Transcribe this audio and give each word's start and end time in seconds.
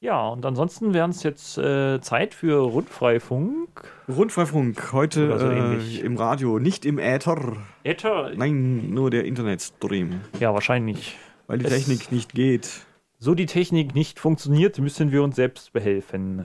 Ja, 0.00 0.28
und 0.28 0.46
ansonsten 0.46 0.94
wäre 0.94 1.08
es 1.08 1.24
jetzt 1.24 1.58
äh, 1.58 2.00
Zeit 2.00 2.32
für 2.32 2.60
Rundfreifunk. 2.60 3.68
Rundfreifunk, 4.08 4.92
heute 4.92 5.36
so 5.38 5.50
äh, 5.50 5.98
im 6.00 6.16
Radio, 6.16 6.60
nicht 6.60 6.86
im 6.86 6.98
Äther. 7.00 7.56
Äther? 7.82 8.30
Nein, 8.36 8.90
nur 8.90 9.10
der 9.10 9.24
Internetstream. 9.24 10.20
Ja, 10.38 10.54
wahrscheinlich. 10.54 11.16
Weil 11.48 11.58
die 11.58 11.64
Es- 11.64 11.72
Technik 11.74 12.12
nicht 12.12 12.32
geht. 12.32 12.86
So 13.18 13.34
die 13.34 13.46
Technik 13.46 13.96
nicht 13.96 14.20
funktioniert, 14.20 14.78
müssen 14.78 15.10
wir 15.10 15.24
uns 15.24 15.34
selbst 15.34 15.72
behelfen. 15.72 16.44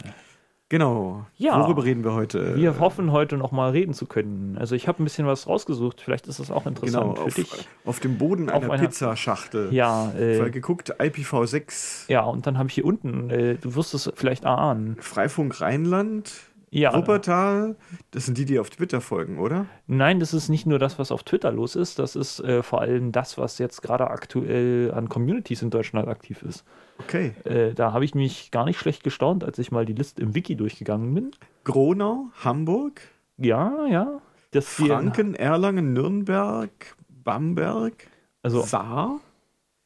Genau. 0.69 1.25
Ja. 1.37 1.59
Worüber 1.59 1.83
reden 1.83 2.03
wir 2.03 2.13
heute? 2.13 2.55
Wir 2.55 2.79
hoffen 2.79 3.11
heute 3.11 3.37
noch 3.37 3.51
mal 3.51 3.71
reden 3.71 3.93
zu 3.93 4.05
können. 4.07 4.57
Also 4.57 4.73
ich 4.75 4.87
habe 4.87 5.01
ein 5.01 5.03
bisschen 5.03 5.27
was 5.27 5.47
rausgesucht. 5.47 6.01
Vielleicht 6.01 6.25
ist 6.27 6.39
das 6.39 6.49
auch 6.49 6.65
interessant 6.65 7.03
genau, 7.15 7.15
für 7.15 7.21
auf, 7.25 7.33
dich. 7.35 7.67
auf 7.85 7.99
dem 7.99 8.17
Boden 8.17 8.49
Auf 8.49 8.63
einer 8.63 8.73
einer- 8.73 8.83
Pizzaschachtel. 8.83 9.71
Ja, 9.71 10.11
Weil 10.15 10.47
äh, 10.47 10.49
geguckt, 10.49 10.99
IPv6, 10.99 12.09
ja, 12.09 12.21
und 12.23 12.47
dann 12.47 12.57
habe 12.57 12.69
ich 12.69 12.75
hier 12.75 12.85
unten, 12.85 13.29
äh, 13.29 13.55
du 13.55 13.75
wirst 13.75 13.93
es 13.93 14.11
vielleicht 14.15 14.45
erahnen. 14.45 14.97
Freifunk 14.99 15.61
Rheinland, 15.61 16.31
Ja, 16.73 16.95
Wuppertal. 16.95 17.75
Das 18.11 18.25
sind 18.25 18.37
die, 18.37 18.45
die 18.45 18.57
auf 18.59 18.69
Twitter 18.71 18.99
folgen, 18.99 19.37
oder? 19.37 19.67
nein, 19.85 20.19
das 20.19 20.33
ist 20.33 20.49
nicht 20.49 20.65
nur 20.65 20.79
das, 20.79 20.97
was 20.97 21.11
auf 21.11 21.23
Twitter 21.23 21.51
los 21.51 21.75
ist. 21.75 21.99
Das 21.99 22.15
ist 22.15 22.39
äh, 22.39 22.63
vor 22.63 22.81
allem 22.81 23.11
das, 23.11 23.37
was 23.37 23.59
jetzt 23.59 23.81
gerade 23.81 24.09
aktuell 24.09 24.91
an 24.91 25.07
Communities 25.07 25.61
in 25.61 25.69
Deutschland 25.69 26.07
aktiv 26.07 26.41
ist. 26.41 26.63
Okay. 26.99 27.35
Äh, 27.43 27.73
da 27.73 27.93
habe 27.93 28.05
ich 28.05 28.15
mich 28.15 28.49
gar 28.49 28.65
nicht 28.65 28.79
schlecht 28.79 29.03
gestaunt, 29.03 29.43
als 29.43 29.59
ich 29.59 29.71
mal 29.71 29.85
die 29.85 29.93
Liste 29.93 30.21
im 30.21 30.33
Wiki 30.33 30.55
durchgegangen 30.55 31.13
bin. 31.13 31.31
Gronau, 31.63 32.27
Hamburg, 32.43 33.01
Ja, 33.37 33.85
ja. 33.87 34.19
Das 34.51 34.65
Franken, 34.67 35.33
Erlangen, 35.35 35.93
Nürnberg, 35.93 36.95
Bamberg, 37.09 38.07
Also, 38.43 38.61
Saar, 38.61 39.19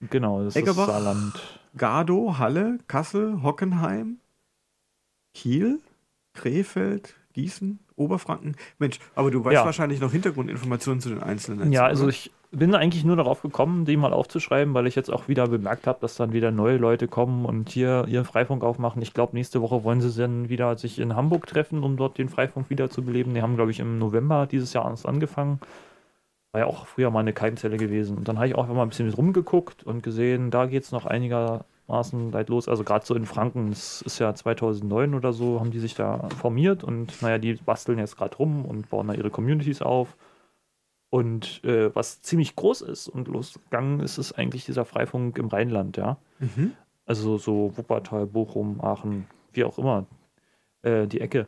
genau, 0.09 0.43
das 0.43 0.55
Eggerbach. 0.55 0.87
ist 0.87 0.93
Saarland. 0.93 1.59
Gado, 1.77 2.37
Halle, 2.37 2.77
Kassel, 2.87 3.41
Hockenheim, 3.43 4.17
Kiel, 5.33 5.79
Krefeld, 6.37 7.15
Gießen, 7.33 7.79
Oberfranken. 7.95 8.55
Mensch, 8.79 8.99
aber 9.15 9.31
du 9.31 9.43
weißt 9.43 9.55
Ja. 9.55 9.65
wahrscheinlich 9.65 9.99
noch 9.99 10.11
Hintergrundinformationen 10.11 11.01
zu 11.01 11.09
den 11.09 11.21
einzelnen. 11.21 11.71
Ja, 11.71 11.81
oder? 11.81 11.89
also 11.89 12.07
ich 12.07 12.31
bin 12.51 12.73
eigentlich 12.75 13.03
nur 13.03 13.15
darauf 13.15 13.41
gekommen, 13.41 13.85
die 13.85 13.97
mal 13.97 14.13
aufzuschreiben, 14.13 14.73
weil 14.73 14.87
ich 14.87 14.95
jetzt 14.95 15.11
auch 15.11 15.27
wieder 15.27 15.47
bemerkt 15.47 15.85
habe, 15.87 15.99
dass 15.99 16.15
dann 16.15 16.31
wieder 16.31 16.51
neue 16.51 16.77
Leute 16.77 17.07
kommen 17.07 17.43
und 17.45 17.69
hier 17.69 18.05
ihren 18.07 18.23
Freifunk 18.25 18.63
aufmachen. 18.63 19.01
Ich 19.01 19.13
glaube, 19.13 19.35
nächste 19.35 19.61
Woche 19.61 19.83
wollen 19.83 19.99
sie 20.01 20.15
dann 20.19 20.47
wieder 20.47 20.77
sich 20.77 20.99
in 20.99 21.15
Hamburg 21.15 21.47
treffen, 21.47 21.83
um 21.83 21.97
dort 21.97 22.17
den 22.17 22.29
Freifunk 22.29 22.69
wieder 22.69 22.89
zu 22.89 23.03
beleben. 23.03 23.33
Die 23.33 23.41
haben, 23.41 23.55
glaube 23.55 23.71
ich, 23.71 23.79
im 23.79 23.97
November 23.99 24.47
dieses 24.49 24.73
Jahr 24.73 24.89
erst 24.89 25.05
angefangen. 25.05 25.59
War 26.53 26.61
ja 26.61 26.67
auch 26.67 26.87
früher 26.87 27.11
mal 27.11 27.19
eine 27.19 27.33
Keimzelle 27.33 27.77
gewesen. 27.77 28.17
Und 28.17 28.27
dann 28.29 28.37
habe 28.37 28.47
ich 28.47 28.55
auch 28.55 28.67
mal 28.67 28.81
ein 28.83 28.89
bisschen 28.89 29.11
rumgeguckt 29.11 29.83
und 29.83 30.01
gesehen, 30.01 30.49
da 30.49 30.65
geht 30.67 30.83
es 30.83 30.91
noch 30.93 31.05
einigermaßen 31.87 32.33
weit 32.33 32.49
los. 32.49 32.67
Also 32.67 32.83
gerade 32.83 33.05
so 33.05 33.15
in 33.15 33.25
Franken, 33.25 33.69
das 33.69 34.01
ist 34.01 34.19
ja 34.19 34.33
2009 34.33 35.13
oder 35.13 35.33
so, 35.33 35.59
haben 35.59 35.71
die 35.71 35.79
sich 35.79 35.95
da 35.95 36.29
formiert 36.29 36.83
und 36.83 37.21
naja, 37.21 37.37
die 37.37 37.53
basteln 37.53 37.99
jetzt 37.99 38.17
gerade 38.17 38.35
rum 38.37 38.65
und 38.65 38.89
bauen 38.89 39.07
da 39.07 39.13
ihre 39.13 39.29
Communities 39.29 39.81
auf. 39.81 40.15
Und 41.09 41.63
äh, 41.63 41.95
was 41.95 42.21
ziemlich 42.21 42.55
groß 42.55 42.81
ist 42.81 43.07
und 43.07 43.29
losgegangen 43.29 44.01
ist, 44.01 44.17
ist 44.17 44.33
eigentlich 44.33 44.65
dieser 44.65 44.83
Freifunk 44.83 45.37
im 45.37 45.47
Rheinland, 45.47 45.95
ja. 45.95 46.17
Mhm. 46.39 46.73
Also 47.05 47.37
so 47.37 47.71
Wuppertal, 47.77 48.27
Bochum, 48.27 48.81
Aachen, 48.81 49.25
wie 49.53 49.63
auch 49.63 49.77
immer, 49.77 50.05
äh, 50.81 51.07
die 51.07 51.21
Ecke. 51.21 51.47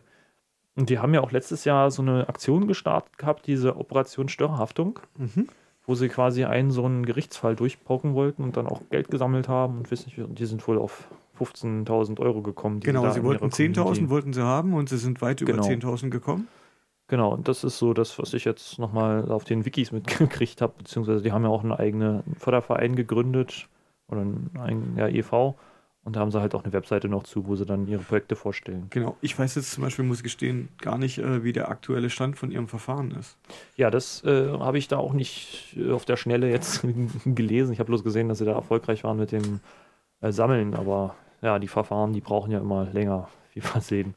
Und 0.77 0.89
die 0.89 0.99
haben 0.99 1.13
ja 1.13 1.19
auch 1.19 1.33
letztes 1.33 1.65
Jahr 1.65 1.91
so 1.91 2.01
eine 2.01 2.29
Aktion 2.29 2.67
gestartet 2.67 3.17
gehabt, 3.17 3.47
diese 3.47 3.75
Operation 3.75 4.29
Störhaftung, 4.29 4.99
Mhm. 5.17 5.49
Wo 5.89 5.95
sie 5.95 6.07
quasi 6.07 6.43
einen 6.45 6.69
so 6.69 6.85
einen 6.85 7.03
Gerichtsfall 7.03 7.55
durchbrocken 7.55 8.13
wollten 8.13 8.43
und 8.43 8.55
dann 8.57 8.67
auch 8.67 8.81
Geld 8.91 9.09
gesammelt 9.09 9.49
haben 9.49 9.79
und 9.79 9.91
weiß 9.91 10.05
nicht, 10.05 10.19
die 10.19 10.45
sind 10.45 10.65
wohl 10.67 10.77
auf 10.77 11.07
15.000 11.39 12.19
Euro 12.19 12.43
gekommen. 12.43 12.79
die 12.79 12.85
Genau, 12.85 13.09
sie 13.09 13.23
wollten 13.23 13.45
ihrer 13.45 13.51
10.000 13.51 13.73
Community- 13.73 14.09
wollten 14.11 14.33
sie 14.33 14.43
haben 14.43 14.75
und 14.75 14.87
sie 14.87 14.99
sind 14.99 15.19
weit 15.23 15.41
über 15.41 15.53
Genau. 15.53 15.63
10.000 15.65 16.11
gekommen. 16.11 16.47
Genau, 17.07 17.33
und 17.33 17.47
das 17.47 17.63
ist 17.63 17.79
so 17.79 17.95
das, 17.95 18.19
was 18.19 18.35
ich 18.35 18.45
jetzt 18.45 18.77
nochmal 18.77 19.31
auf 19.31 19.45
den 19.45 19.65
Wikis 19.65 19.91
mitgekriegt 19.91 20.61
habe, 20.61 20.73
beziehungsweise 20.77 21.23
die 21.23 21.31
haben 21.31 21.41
ja 21.43 21.49
auch 21.49 21.63
einen 21.63 21.71
eigenen 21.71 22.21
Förderverein 22.37 22.95
gegründet 22.95 23.67
oder 24.09 24.21
einen, 24.21 24.51
einen 24.59 24.93
ja, 24.95 25.07
e.V. 25.07 25.55
und 26.09 26.15
da 26.15 26.21
haben 26.21 26.31
sie 26.31 26.41
halt 26.41 26.55
auch 26.55 26.63
eine 26.63 26.73
Webseite 26.73 27.07
noch 27.07 27.21
zu, 27.21 27.45
wo 27.45 27.55
sie 27.55 27.67
dann 27.67 27.87
ihre 27.87 28.01
Projekte 28.01 28.35
vorstellen. 28.35 28.87
Genau. 28.89 29.15
Ich 29.21 29.37
weiß 29.37 29.53
jetzt 29.53 29.71
zum 29.73 29.83
Beispiel, 29.83 30.03
muss 30.03 30.17
ich 30.17 30.23
gestehen, 30.23 30.69
gar 30.79 30.97
nicht, 30.97 31.19
äh, 31.19 31.43
wie 31.43 31.53
der 31.53 31.69
aktuelle 31.69 32.09
Stand 32.09 32.35
von 32.35 32.49
ihrem 32.49 32.67
Verfahren 32.67 33.11
ist. 33.11 33.37
Ja, 33.75 33.91
das 33.91 34.23
äh, 34.23 34.49
habe 34.57 34.79
ich 34.79 34.87
da 34.87 34.97
auch 34.97 35.13
nicht 35.13 35.77
äh, 35.77 35.91
auf 35.91 36.05
der 36.05 36.17
Schnelle 36.17 36.49
jetzt 36.49 36.83
gelesen. 37.25 37.73
Ich 37.73 37.79
habe 37.79 37.89
bloß 37.89 38.03
gesehen, 38.03 38.27
dass 38.27 38.39
sie 38.39 38.45
da 38.45 38.53
erfolgreich 38.53 39.03
waren 39.03 39.19
mit 39.19 39.31
dem 39.31 39.59
äh, 40.21 40.31
Sammeln, 40.31 40.73
aber 40.73 41.13
ja, 41.43 41.59
die 41.59 41.67
Verfahren, 41.67 42.11
die 42.11 42.21
brauchen 42.21 42.49
ja 42.51 42.57
immer 42.57 42.85
länger, 42.85 43.29
wie 43.53 43.61
wir 43.61 43.81
sehen. 43.81 44.15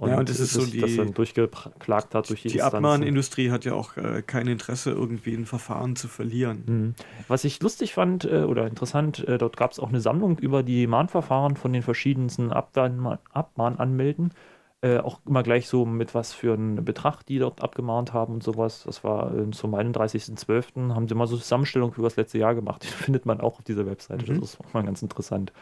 Ja, 0.00 0.18
und 0.18 0.28
das 0.28 0.40
ist 0.40 0.52
so 0.52 0.64
die- 0.66 0.96
dann 0.96 1.14
durchgeklagt 1.14 2.14
hat 2.14 2.28
durch 2.30 2.42
die, 2.42 2.48
Die. 2.48 2.62
Abmahnindustrie 2.62 3.50
hat 3.50 3.64
ja 3.64 3.74
auch 3.74 3.96
äh, 3.96 4.22
kein 4.22 4.46
Interesse, 4.48 4.90
irgendwie 4.90 5.34
ein 5.34 5.46
Verfahren 5.46 5.96
zu 5.96 6.08
verlieren. 6.08 6.62
Mhm. 6.66 6.94
Was 7.28 7.44
ich 7.44 7.60
lustig 7.62 7.94
fand 7.94 8.24
äh, 8.24 8.42
oder 8.44 8.66
interessant, 8.66 9.26
äh, 9.28 9.38
dort 9.38 9.56
gab 9.56 9.72
es 9.72 9.78
auch 9.78 9.88
eine 9.88 10.00
Sammlung 10.00 10.38
über 10.38 10.62
die 10.62 10.86
Mahnverfahren 10.86 11.56
von 11.56 11.72
den 11.72 11.82
verschiedensten 11.82 12.52
Abdan- 12.52 13.18
Abmahnanmelden. 13.32 14.32
Äh, 14.80 14.98
auch 14.98 15.18
immer 15.26 15.42
gleich 15.42 15.66
so 15.68 15.84
mit 15.84 16.14
was 16.14 16.32
für 16.32 16.52
einen 16.54 16.84
Betrag, 16.84 17.24
die 17.26 17.40
dort 17.40 17.62
abgemahnt 17.64 18.12
haben 18.12 18.34
und 18.34 18.44
sowas. 18.44 18.84
Das 18.86 19.02
war 19.02 19.34
äh, 19.34 19.50
zum 19.50 19.74
31.12. 19.74 20.94
haben 20.94 21.08
sie 21.08 21.16
mal 21.16 21.26
so 21.26 21.36
Zusammenstellung 21.36 21.92
für 21.92 22.02
das 22.02 22.14
letzte 22.14 22.38
Jahr 22.38 22.54
gemacht. 22.54 22.82
Die 22.84 22.86
findet 22.88 23.26
man 23.26 23.40
auch 23.40 23.58
auf 23.58 23.64
dieser 23.64 23.86
Webseite. 23.86 24.32
Mhm. 24.32 24.40
Das 24.40 24.54
ist 24.54 24.60
auch 24.60 24.72
mal 24.74 24.84
ganz 24.84 25.02
interessant. 25.02 25.52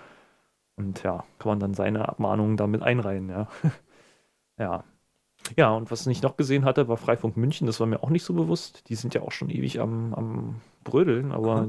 Und 0.79 1.03
ja, 1.03 1.25
kann 1.39 1.49
man 1.53 1.61
dann 1.61 1.73
seine 1.73 2.07
Abmahnungen 2.07 2.59
damit 2.59 2.83
einreihen, 2.83 3.31
ja. 3.31 3.49
ja. 4.59 4.85
Ja, 5.57 5.71
und 5.71 5.91
was 5.91 6.07
ich 6.07 6.23
noch 6.23 6.37
gesehen 6.37 6.65
hatte, 6.65 6.89
war 6.89 6.97
Freifunk 6.97 7.37
München. 7.37 7.67
Das 7.67 7.79
war 7.79 7.87
mir 7.87 8.03
auch 8.03 8.11
nicht 8.11 8.25
so 8.25 8.35
bewusst. 8.35 8.89
Die 8.89 8.97
sind 8.97 9.15
ja 9.15 9.23
auch 9.23 9.33
schon 9.33 9.51
ewig 9.51 9.81
am, 9.81 10.13
am 10.15 10.61
Brödeln, 10.83 11.31
aber 11.31 11.55
Aha. 11.55 11.69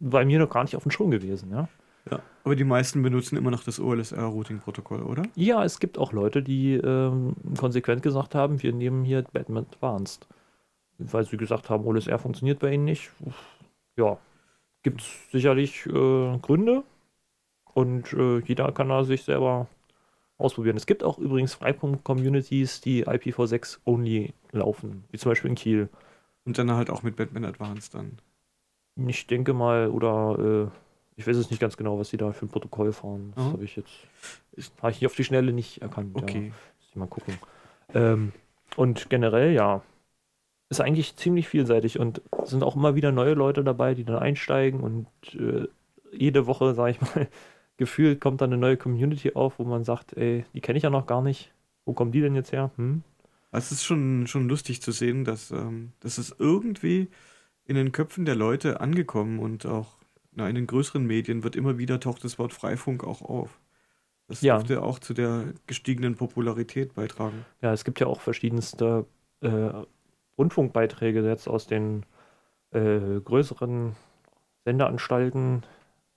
bei 0.00 0.24
mir 0.24 0.38
noch 0.38 0.50
gar 0.50 0.64
nicht 0.64 0.76
auf 0.76 0.82
dem 0.82 0.90
Schirm 0.90 1.10
gewesen, 1.10 1.50
ja. 1.50 1.68
Ja. 2.10 2.20
Aber 2.44 2.56
die 2.56 2.64
meisten 2.64 3.02
benutzen 3.02 3.36
immer 3.36 3.50
noch 3.50 3.64
das 3.64 3.80
OLSR-Routing-Protokoll, 3.80 5.02
oder? 5.02 5.22
Ja, 5.34 5.64
es 5.64 5.78
gibt 5.80 5.98
auch 5.98 6.12
Leute, 6.12 6.42
die 6.42 6.74
ähm, 6.74 7.34
konsequent 7.58 8.02
gesagt 8.02 8.34
haben, 8.34 8.62
wir 8.62 8.72
nehmen 8.72 9.04
hier 9.04 9.22
Batman 9.22 9.66
Advanced. 9.70 10.26
Weil 10.98 11.24
sie 11.26 11.36
gesagt 11.36 11.70
haben, 11.70 11.86
OLSR 11.86 12.18
funktioniert 12.18 12.58
bei 12.58 12.72
ihnen 12.72 12.84
nicht. 12.84 13.10
Ja, 13.96 14.18
gibt 14.82 15.02
es 15.02 15.30
sicherlich 15.30 15.86
äh, 15.86 16.38
Gründe. 16.38 16.82
Und 17.74 18.12
äh, 18.14 18.38
jeder 18.40 18.72
kann 18.72 18.88
da 18.88 19.04
sich 19.04 19.22
selber 19.22 19.68
ausprobieren. 20.38 20.76
Es 20.76 20.86
gibt 20.86 21.02
auch 21.04 21.18
übrigens 21.18 21.54
Freifunk-Communities, 21.54 22.80
die 22.80 23.06
IPv6 23.06 23.78
only 23.84 24.32
laufen, 24.52 25.04
wie 25.10 25.18
zum 25.18 25.30
Beispiel 25.30 25.50
in 25.50 25.56
Kiel. 25.56 25.88
Und 26.44 26.58
dann 26.58 26.70
halt 26.72 26.90
auch 26.90 27.02
mit 27.02 27.16
Batman 27.16 27.44
Advanced 27.44 27.94
dann. 27.94 28.18
Ich 29.06 29.26
denke 29.26 29.52
mal, 29.52 29.88
oder 29.88 30.70
äh, 30.70 31.20
ich 31.20 31.26
weiß 31.26 31.36
es 31.36 31.50
nicht 31.50 31.60
ganz 31.60 31.76
genau, 31.76 31.98
was 31.98 32.10
sie 32.10 32.16
da 32.16 32.32
für 32.32 32.46
ein 32.46 32.48
Protokoll 32.48 32.92
fahren. 32.92 33.32
Das 33.34 33.44
Mhm. 33.46 33.52
habe 33.52 33.64
ich 33.64 33.76
jetzt, 33.76 33.92
habe 34.80 34.92
ich 34.92 35.04
auf 35.06 35.14
die 35.14 35.24
Schnelle 35.24 35.52
nicht 35.52 35.82
erkannt. 35.82 36.16
Ja. 36.16 36.22
Okay. 36.22 36.40
Muss 36.78 36.88
ich 36.90 36.96
mal 36.96 37.06
gucken. 37.06 37.34
Ähm, 37.94 38.32
und 38.76 39.10
generell, 39.10 39.52
ja, 39.52 39.82
ist 40.70 40.80
eigentlich 40.80 41.16
ziemlich 41.16 41.48
vielseitig 41.48 41.98
und 41.98 42.20
sind 42.44 42.62
auch 42.62 42.76
immer 42.76 42.94
wieder 42.94 43.10
neue 43.12 43.34
Leute 43.34 43.64
dabei, 43.64 43.94
die 43.94 44.04
dann 44.04 44.18
einsteigen 44.18 44.80
und 44.80 45.06
äh, 45.34 45.66
jede 46.12 46.46
Woche, 46.46 46.74
sage 46.74 46.92
ich 46.92 47.00
mal, 47.00 47.28
gefühlt 47.78 48.20
kommt 48.20 48.42
dann 48.42 48.52
eine 48.52 48.60
neue 48.60 48.76
Community 48.76 49.32
auf, 49.34 49.58
wo 49.58 49.64
man 49.64 49.84
sagt, 49.84 50.12
ey, 50.16 50.44
die 50.52 50.60
kenne 50.60 50.76
ich 50.76 50.82
ja 50.82 50.90
noch 50.90 51.06
gar 51.06 51.22
nicht. 51.22 51.52
Wo 51.86 51.94
kommen 51.94 52.12
die 52.12 52.20
denn 52.20 52.34
jetzt 52.34 52.52
her? 52.52 52.70
Hm? 52.76 53.02
Es 53.50 53.72
ist 53.72 53.84
schon, 53.84 54.26
schon 54.26 54.46
lustig 54.46 54.82
zu 54.82 54.92
sehen, 54.92 55.24
dass 55.24 55.50
ähm, 55.50 55.92
das 56.00 56.18
ist 56.18 56.36
irgendwie 56.38 57.08
in 57.64 57.76
den 57.76 57.92
Köpfen 57.92 58.26
der 58.26 58.34
Leute 58.34 58.80
angekommen 58.82 59.38
und 59.38 59.64
auch 59.64 59.96
na, 60.32 60.48
in 60.48 60.54
den 60.54 60.66
größeren 60.66 61.04
Medien 61.04 61.42
wird 61.42 61.56
immer 61.56 61.78
wieder 61.78 61.98
taucht 61.98 62.22
das 62.24 62.38
Wort 62.38 62.52
Freifunk 62.52 63.04
auch 63.04 63.22
auf. 63.22 63.58
Das 64.26 64.42
Ja. 64.42 64.56
dürfte 64.58 64.82
auch 64.82 64.98
zu 64.98 65.14
der 65.14 65.54
gestiegenen 65.66 66.14
Popularität 66.14 66.94
beitragen. 66.94 67.46
Ja, 67.62 67.72
es 67.72 67.84
gibt 67.84 67.98
ja 68.00 68.06
auch 68.06 68.20
verschiedenste 68.20 69.06
äh, 69.40 69.70
Rundfunkbeiträge 70.36 71.26
jetzt 71.26 71.48
aus 71.48 71.66
den 71.66 72.04
äh, 72.70 73.20
größeren 73.24 73.96
Sendeanstalten. 74.64 75.62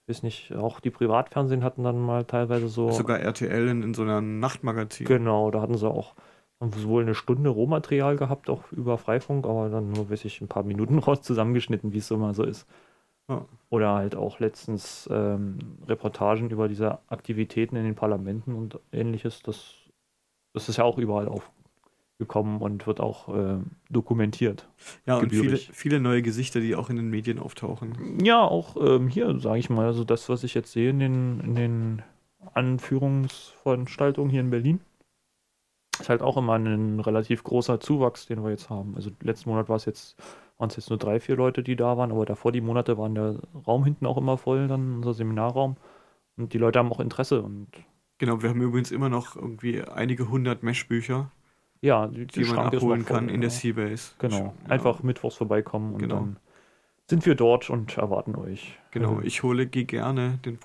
Weiß 0.08 0.24
nicht, 0.24 0.54
auch 0.54 0.80
die 0.80 0.90
Privatfernsehen 0.90 1.64
hatten 1.64 1.84
dann 1.84 2.00
mal 2.00 2.26
teilweise 2.26 2.68
so. 2.68 2.92
Sogar 2.92 3.20
RTL 3.20 3.68
in, 3.68 3.84
in 3.84 3.94
so 3.94 4.02
einer 4.02 4.22
Nachtmagazin. 4.22 5.06
Genau, 5.06 5.52
da 5.52 5.62
hatten 5.62 5.78
sie 5.78 5.90
auch 5.90 6.16
haben 6.62 6.72
sie 6.74 6.88
wohl 6.88 7.02
eine 7.02 7.16
Stunde 7.16 7.50
Rohmaterial 7.50 8.16
gehabt, 8.16 8.50
auch 8.50 8.72
über 8.72 9.00
Freifunk, 9.00 9.48
aber 9.48 9.70
dann 9.70 9.92
nur, 9.92 10.12
weiß 10.12 10.26
ich, 10.26 10.40
ein 10.42 10.48
paar 10.48 10.64
Minuten 10.64 11.00
raus 11.00 11.24
zusammengeschnitten, 11.24 11.92
wie 11.92 11.98
es 11.98 12.08
so 12.08 12.18
mal 12.18 12.36
so 12.36 12.44
ist. 12.44 12.68
Ja. 13.28 13.46
Oder 13.70 13.96
halt 13.96 14.16
auch 14.16 14.40
letztens 14.40 15.10
ähm, 15.12 15.58
Reportagen 15.88 16.50
über 16.52 16.68
diese 16.68 17.00
Aktivitäten 17.08 17.76
in 17.76 17.84
den 17.84 17.96
Parlamenten 17.96 18.54
und 18.54 18.80
ähnliches. 18.92 19.42
Das, 19.42 19.74
das 20.54 20.70
ist 20.70 20.78
ja 20.78 20.84
auch 20.84 20.98
überall 20.98 21.28
aufgekommen 22.22 22.62
und 22.62 22.86
wird 22.88 23.00
auch 23.00 23.30
äh, 23.36 23.58
dokumentiert. 23.90 24.68
Ja, 25.06 25.18
und 25.18 25.30
viele, 25.32 25.58
viele 25.58 26.00
neue 26.00 26.22
Gesichter, 26.22 26.60
die 26.60 26.76
auch 26.76 26.90
in 26.90 26.96
den 26.96 27.10
Medien 27.10 27.40
auftauchen. 27.40 28.20
Ja, 28.24 28.42
auch 28.42 28.76
ähm, 28.80 29.08
hier, 29.08 29.40
sage 29.40 29.60
ich 29.60 29.70
mal, 29.70 29.88
also 29.88 30.04
das, 30.04 30.30
was 30.30 30.44
ich 30.44 30.54
jetzt 30.54 30.72
sehe 30.72 30.92
in 30.92 31.00
den, 31.00 31.40
in 31.42 31.56
den 31.56 32.02
Anführungsveranstaltung 32.54 34.30
hier 34.30 34.42
in 34.42 34.50
Berlin. 34.50 34.80
Ist 36.00 36.10
halt 36.10 36.22
auch 36.22 36.38
immer 36.38 36.58
ein 36.58 37.00
relativ 37.00 37.44
großer 37.44 37.80
Zuwachs, 37.80 38.28
den 38.28 38.44
wir 38.44 38.52
jetzt 38.52 38.70
haben. 38.70 38.96
Also 38.96 39.12
letzten 39.22 39.50
Monat 39.50 39.68
war 39.68 39.76
es 39.76 39.86
jetzt, 39.86 40.16
waren 40.58 40.70
es 40.70 40.76
jetzt 40.76 40.90
nur 40.90 41.00
drei, 41.00 41.20
vier 41.20 41.36
Leute, 41.36 41.64
die 41.64 41.76
da 41.76 41.98
waren, 41.98 42.12
aber 42.12 42.26
davor 42.26 42.52
die 42.52 42.62
Monate 42.62 42.98
waren 42.98 43.16
der 43.16 43.36
Raum 43.68 43.84
hinten 43.84 44.06
auch 44.06 44.18
immer 44.18 44.38
voll, 44.38 44.68
dann 44.68 44.96
unser 44.98 45.14
Seminarraum. 45.14 45.76
Und 46.38 46.54
die 46.54 46.58
Leute 46.58 46.80
haben 46.80 46.92
auch 46.92 47.00
Interesse 47.00 47.42
und 47.42 47.68
Genau, 48.18 48.44
wir 48.44 48.50
haben 48.50 48.62
übrigens 48.62 48.92
immer 48.92 49.10
noch 49.10 49.36
irgendwie 49.36 49.82
einige 49.82 50.30
hundert 50.30 50.62
Mesh-Bücher, 50.62 51.32
ja, 51.82 52.08
die, 52.08 52.28
die 52.28 52.44
man 52.46 52.60
abholen 52.60 53.02
voll, 53.04 53.18
kann 53.18 53.30
in 53.30 53.42
der 53.42 53.50
ja. 53.50 53.56
Seabase. 53.56 54.14
Genau, 54.20 54.38
Ja. 54.66 54.70
einfach 54.70 55.04
mittwochs 55.04 55.36
vorbeikommen 55.36 55.94
und 55.94 56.00
Genau. 56.00 56.16
dann 56.16 56.38
sind 57.10 57.26
wir 57.26 57.36
dort 57.36 57.70
und 57.70 57.98
erwarten 57.98 58.36
euch. 58.36 58.78
Genau, 58.92 59.16
Also, 59.16 59.22
ich 59.24 59.44
hole, 59.44 59.68
gehe 59.68 59.86
gerne 59.86 60.40
den 60.46 60.58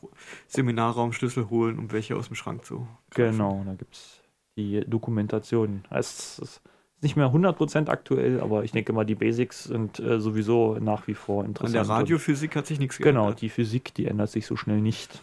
Seminarraumschlüssel 0.46 1.50
holen, 1.50 1.78
um 1.78 1.92
welche 1.92 2.16
aus 2.16 2.26
dem 2.28 2.36
Schrank 2.36 2.64
zu. 2.64 2.86
greifen. 3.10 3.32
Genau, 3.38 3.62
da 3.66 3.74
gibt 3.74 3.94
es 3.94 4.22
die 4.56 4.80
Dokumentation. 4.86 5.84
Es 5.90 6.38
ist 6.38 6.62
nicht 7.02 7.16
mehr 7.16 7.32
100% 7.32 7.88
aktuell, 7.90 8.40
aber 8.40 8.64
ich 8.64 8.72
denke 8.72 8.92
mal, 8.92 9.04
die 9.04 9.14
Basics 9.14 9.64
sind 9.64 9.98
äh, 10.00 10.18
sowieso 10.20 10.78
nach 10.80 11.06
wie 11.06 11.14
vor 11.14 11.40
An 11.42 11.48
interessant. 11.50 11.74
der 11.74 11.82
Und- 11.82 11.90
Radiophysik 11.90 12.56
hat 12.56 12.66
sich 12.66 12.78
nichts 12.78 12.98
Genau, 12.98 13.22
geändert. 13.22 13.40
die 13.42 13.48
Physik, 13.48 13.92
die 13.94 14.06
ändert 14.06 14.30
sich 14.30 14.46
so 14.46 14.56
schnell 14.56 14.80
nicht. 14.80 15.22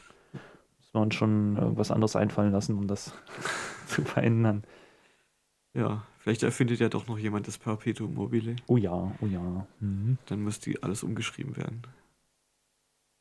Muss 0.77 0.93
man 0.93 1.03
uns 1.03 1.15
schon 1.15 1.57
äh, 1.57 1.77
was 1.77 1.89
anderes 1.91 2.15
einfallen 2.15 2.51
lassen, 2.51 2.77
um 2.77 2.87
das 2.87 3.13
zu 3.87 4.03
verändern. 4.03 4.63
Ja, 5.75 6.03
vielleicht 6.19 6.43
erfindet 6.43 6.79
ja 6.79 6.89
doch 6.89 7.07
noch 7.07 7.17
jemand 7.17 7.47
das 7.47 7.57
Perpetuum 7.57 8.13
mobile. 8.13 8.55
Oh 8.67 8.77
ja, 8.77 8.93
oh 8.93 9.25
ja. 9.25 9.65
Mhm. 9.79 10.17
Dann 10.27 10.39
müsste 10.39 10.73
alles 10.81 11.03
umgeschrieben 11.03 11.57
werden. 11.57 11.81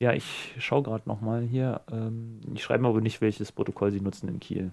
Ja, 0.00 0.12
ich 0.12 0.54
schaue 0.58 0.82
gerade 0.82 1.08
nochmal 1.08 1.42
hier. 1.42 1.80
Ähm, 1.90 2.40
ich 2.54 2.62
schreibe 2.62 2.86
aber 2.86 3.00
nicht, 3.00 3.20
welches 3.20 3.52
Protokoll 3.52 3.90
sie 3.92 4.00
nutzen 4.00 4.28
in 4.28 4.40
Kiel. 4.40 4.72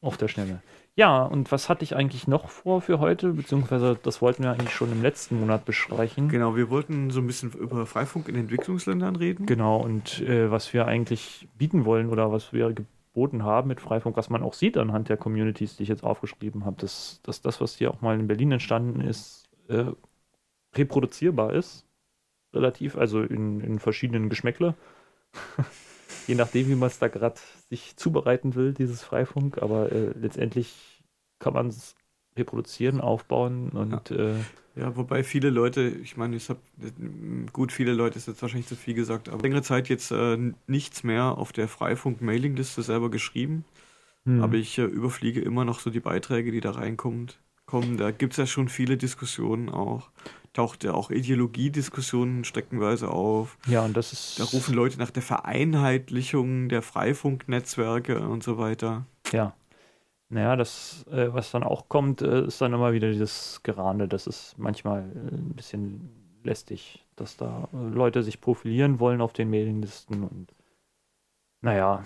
Auf 0.00 0.16
der 0.16 0.28
Schnelle. 0.28 0.62
Ja, 0.96 1.22
und 1.24 1.52
was 1.52 1.68
hatte 1.68 1.84
ich 1.84 1.94
eigentlich 1.94 2.26
noch 2.26 2.48
vor 2.48 2.80
für 2.80 3.00
heute? 3.00 3.32
Beziehungsweise 3.32 3.98
das 4.02 4.22
wollten 4.22 4.44
wir 4.44 4.52
eigentlich 4.52 4.72
schon 4.72 4.90
im 4.90 5.02
letzten 5.02 5.38
Monat 5.38 5.66
besprechen. 5.66 6.30
Genau, 6.30 6.56
wir 6.56 6.70
wollten 6.70 7.10
so 7.10 7.20
ein 7.20 7.26
bisschen 7.26 7.52
über 7.52 7.84
Freifunk 7.84 8.28
in 8.28 8.34
Entwicklungsländern 8.34 9.16
reden. 9.16 9.44
Genau, 9.44 9.76
und 9.78 10.20
äh, 10.22 10.50
was 10.50 10.72
wir 10.72 10.86
eigentlich 10.86 11.48
bieten 11.58 11.84
wollen 11.84 12.08
oder 12.08 12.32
was 12.32 12.54
wir 12.54 12.74
geboten 13.12 13.42
haben 13.42 13.68
mit 13.68 13.80
Freifunk, 13.80 14.16
was 14.16 14.30
man 14.30 14.42
auch 14.42 14.54
sieht 14.54 14.76
anhand 14.76 15.08
der 15.08 15.16
Communities, 15.16 15.76
die 15.76 15.82
ich 15.82 15.88
jetzt 15.88 16.04
aufgeschrieben 16.04 16.64
habe, 16.64 16.76
dass, 16.80 17.20
dass 17.22 17.42
das, 17.42 17.60
was 17.60 17.76
hier 17.76 17.90
auch 17.90 18.00
mal 18.00 18.18
in 18.18 18.28
Berlin 18.28 18.52
entstanden 18.52 19.00
ist, 19.00 19.48
äh, 19.68 19.86
reproduzierbar 20.76 21.52
ist. 21.52 21.86
Relativ, 22.52 22.96
also 22.96 23.22
in, 23.22 23.60
in 23.60 23.78
verschiedenen 23.78 24.28
Geschmäckle. 24.28 24.74
Je 26.26 26.34
nachdem, 26.34 26.68
wie 26.68 26.74
man 26.74 26.88
es 26.88 26.98
da 26.98 27.08
gerade 27.08 27.40
sich 27.68 27.96
zubereiten 27.96 28.54
will, 28.54 28.74
dieses 28.74 29.02
Freifunk. 29.02 29.62
Aber 29.62 29.90
äh, 29.92 30.12
letztendlich 30.16 31.02
kann 31.38 31.54
man 31.54 31.68
es 31.68 31.94
reproduzieren, 32.36 33.00
aufbauen 33.00 33.70
und 33.70 34.10
äh, 34.10 34.34
Ja, 34.76 34.96
wobei 34.96 35.24
viele 35.24 35.50
Leute, 35.50 35.88
ich 35.88 36.16
meine, 36.16 36.36
ich 36.36 36.48
habe 36.48 36.60
gut, 37.52 37.72
viele 37.72 37.92
Leute 37.92 38.18
ist 38.18 38.28
jetzt 38.28 38.40
wahrscheinlich 38.40 38.68
zu 38.68 38.76
viel 38.76 38.94
gesagt, 38.94 39.28
aber 39.28 39.42
längere 39.42 39.62
Zeit 39.62 39.88
jetzt 39.88 40.10
äh, 40.12 40.38
nichts 40.66 41.02
mehr 41.02 41.38
auf 41.38 41.52
der 41.52 41.68
Freifunk-Mailingliste 41.68 42.82
selber 42.82 43.10
geschrieben. 43.10 43.64
hm. 44.24 44.42
Aber 44.42 44.54
ich 44.54 44.78
äh, 44.78 44.84
überfliege 44.84 45.40
immer 45.40 45.64
noch 45.64 45.80
so 45.80 45.90
die 45.90 46.00
Beiträge, 46.00 46.52
die 46.52 46.60
da 46.60 46.72
reinkommen. 46.72 47.28
Kommen. 47.66 47.98
Da 47.98 48.10
gibt 48.10 48.32
es 48.32 48.36
ja 48.36 48.46
schon 48.46 48.68
viele 48.68 48.96
Diskussionen 48.96 49.68
auch. 49.68 50.10
Taucht 50.52 50.82
ja 50.82 50.92
auch 50.92 51.10
Ideologiediskussionen 51.10 52.42
streckenweise 52.44 53.08
auf. 53.08 53.56
ja, 53.68 53.84
und 53.84 53.96
das 53.96 54.12
ist. 54.12 54.40
Da 54.40 54.44
rufen 54.44 54.74
Leute 54.74 54.98
nach 54.98 55.12
der 55.12 55.22
Vereinheitlichung 55.22 56.68
der 56.68 56.82
Freifunknetzwerke 56.82 58.20
und 58.20 58.42
so 58.42 58.58
weiter. 58.58 59.06
Ja. 59.32 59.54
Naja, 60.32 60.54
das, 60.56 61.04
äh, 61.10 61.32
was 61.34 61.50
dann 61.50 61.64
auch 61.64 61.88
kommt, 61.88 62.22
äh, 62.22 62.44
ist 62.46 62.60
dann 62.60 62.72
immer 62.72 62.92
wieder 62.92 63.10
dieses 63.10 63.60
Gerane. 63.64 64.06
Das 64.08 64.26
ist 64.28 64.54
manchmal 64.58 65.00
äh, 65.00 65.34
ein 65.34 65.54
bisschen 65.56 66.08
lästig, 66.44 67.04
dass 67.16 67.36
da 67.36 67.68
äh, 67.72 67.88
Leute 67.94 68.22
sich 68.22 68.40
profilieren 68.40 69.00
wollen 69.00 69.20
auf 69.20 69.32
den 69.32 69.50
Mailinglisten 69.50 70.22
und 70.22 70.54
naja. 71.62 72.04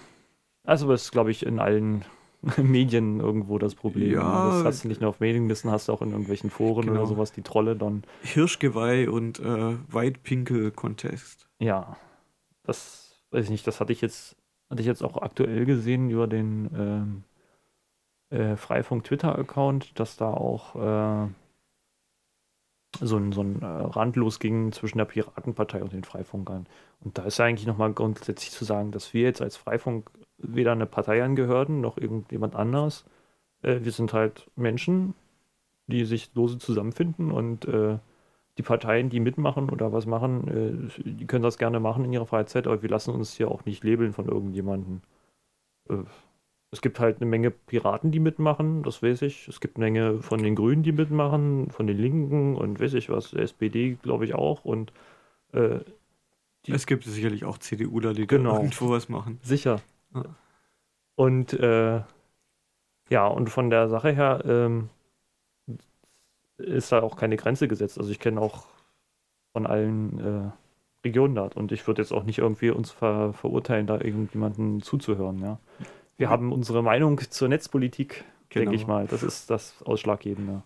Also 0.65 0.89
das 0.91 1.03
ist, 1.03 1.13
glaube 1.13 1.31
ich, 1.31 1.45
in 1.45 1.59
allen 1.61 2.05
Medien 2.57 3.21
irgendwo 3.21 3.59
das 3.59 3.75
Problem. 3.75 4.13
Ja. 4.15 4.49
Das 4.49 4.65
hast 4.65 4.85
du 4.85 4.89
nicht 4.89 5.01
nur 5.03 5.11
auf 5.11 5.21
Mailinglisten, 5.21 5.71
hast 5.71 5.89
du 5.89 5.93
auch 5.93 6.01
in 6.03 6.11
irgendwelchen 6.11 6.49
Foren 6.51 6.87
Genau. 6.87 7.01
oder 7.01 7.07
sowas, 7.07 7.31
die 7.33 7.43
Trolle 7.43 7.77
dann. 7.77 8.05
Hirschgeweih 8.23 9.09
und 9.11 9.39
äh, 9.39 9.77
Weitpinkel-Contest. 9.93 11.47
Ja, 11.59 11.97
das 12.65 13.21
weiß 13.31 13.45
ich 13.45 13.51
nicht, 13.51 13.67
das 13.67 13.81
hatte 13.81 13.93
ich 13.93 14.01
jetzt, 14.01 14.37
hatte 14.71 14.81
ich 14.81 14.87
jetzt 14.87 15.03
auch 15.05 15.19
aktuell 15.21 15.67
gesehen 15.67 16.09
über 16.11 16.27
den 16.27 16.71
ähm, 16.77 17.25
äh, 18.31 18.57
Freifunk-Twitter-Account, 18.57 19.99
dass 19.99 20.17
da 20.17 20.33
auch 20.33 20.75
äh, 20.77 21.29
so 23.01 23.17
ein, 23.17 23.33
so 23.33 23.43
ein 23.43 23.63
äh, 23.63 23.67
Rand 23.67 24.17
losging 24.17 24.73
zwischen 24.73 24.99
der 24.99 25.05
Piratenpartei 25.05 25.83
und 25.83 25.93
den 25.93 26.05
Freifunkern. 26.05 26.67
Und 27.01 27.19
da 27.19 27.25
ist 27.25 27.39
ja 27.39 27.45
eigentlich 27.45 27.67
nochmal 27.67 27.93
grundsätzlich 27.93 28.51
zu 28.51 28.65
sagen, 28.65 28.93
dass 28.93 29.13
wir 29.15 29.23
jetzt 29.23 29.43
als 29.43 29.57
Freifunk 29.57 30.11
weder 30.39 30.73
eine 30.73 30.87
Partei 30.87 31.23
angehören, 31.23 31.81
noch 31.81 31.99
irgendjemand 31.99 32.55
anderes. 32.55 33.05
Äh, 33.63 33.81
wir 33.83 33.93
sind 33.93 34.13
halt 34.13 34.51
Menschen, 34.57 35.15
die 35.87 36.05
sich 36.05 36.35
lose 36.35 36.59
zusammenfinden 36.59 37.31
und 37.31 37.67
äh, 37.67 37.99
die 38.57 38.63
Parteien, 38.63 39.11
die 39.11 39.21
mitmachen 39.21 39.69
oder 39.71 39.93
was 39.93 40.07
machen, 40.07 40.93
äh, 40.97 41.03
die 41.03 41.27
können 41.27 41.43
das 41.43 41.59
gerne 41.59 41.81
machen 41.81 42.05
in 42.05 42.13
ihrer 42.13 42.27
Freizeit, 42.27 42.67
aber 42.67 42.83
wir 42.83 42.89
lassen 42.89 43.13
uns 43.13 43.35
hier 43.35 43.51
auch 43.51 43.65
nicht 43.65 43.83
labeln 43.85 44.13
von 44.13 44.29
irgendjemandem. 44.29 45.03
Es 46.75 46.81
gibt 46.83 46.99
halt 46.99 47.19
eine 47.19 47.27
Menge 47.31 47.51
Piraten, 47.53 48.11
die 48.11 48.19
mitmachen, 48.21 48.83
das 48.83 49.01
weiß 49.03 49.23
ich. 49.23 49.47
Es 49.49 49.61
gibt 49.61 49.77
eine 49.77 49.87
Menge 49.87 50.21
von 50.23 50.43
den 50.43 50.57
Grünen, 50.57 50.83
die 50.83 50.91
mitmachen, 50.93 51.71
von 51.71 51.87
den 51.87 51.97
Linken 51.99 52.57
und 52.57 52.81
weiß 52.81 52.95
ich 52.95 53.09
was, 53.11 53.33
SPD 53.33 53.97
glaube 54.03 54.25
ich 54.25 54.35
auch 54.35 54.65
und 54.65 54.93
äh, 55.53 55.79
Es 56.69 56.87
gibt 56.87 57.05
sicherlich 57.05 57.45
auch 57.45 57.59
CDUler, 57.59 58.13
die 58.13 58.27
Genau. 58.27 58.55
da 58.55 58.59
irgendwo 58.59 58.91
was 58.91 59.09
machen. 59.09 59.39
sicher. 59.43 59.81
Ja. 60.15 60.25
Und 61.17 61.53
äh, 61.53 62.01
ja, 63.11 63.27
und 63.27 63.51
von 63.51 63.71
der 63.71 63.89
Sache 63.89 64.11
her 64.11 64.43
ähm, 64.47 64.89
ist 66.59 66.93
da 66.93 67.03
auch 67.03 67.17
keine 67.17 67.37
Grenze 67.37 67.69
gesetzt. 67.69 67.99
Also 67.99 68.11
ich 68.11 68.19
kenne 68.21 68.41
auch 68.41 68.65
von 69.53 69.67
allen 69.67 70.19
äh, 70.21 70.51
Regionen 71.05 71.35
dort 71.35 71.57
und 71.57 71.71
ich 71.73 71.87
würde 71.87 72.03
jetzt 72.03 72.13
auch 72.13 72.25
nicht 72.25 72.39
irgendwie 72.39 72.71
uns 72.71 72.91
ver 72.91 73.33
verurteilen, 73.35 73.87
da 73.87 74.01
irgendjemanden 74.01 74.83
zuzuhören, 74.83 75.41
ja. 75.41 75.59
Wir 76.17 76.31
haben 76.31 76.53
unsere 76.53 76.83
Meinung 76.83 77.21
zur 77.31 77.49
Netzpolitik, 77.49 78.25
denke 78.55 78.71
Genau. 78.71 78.73
ich 78.73 78.87
mal. 78.87 79.07
Das 79.07 79.23
ist 79.23 79.51
das 79.51 79.83
Ausschlaggebende. 79.85 80.63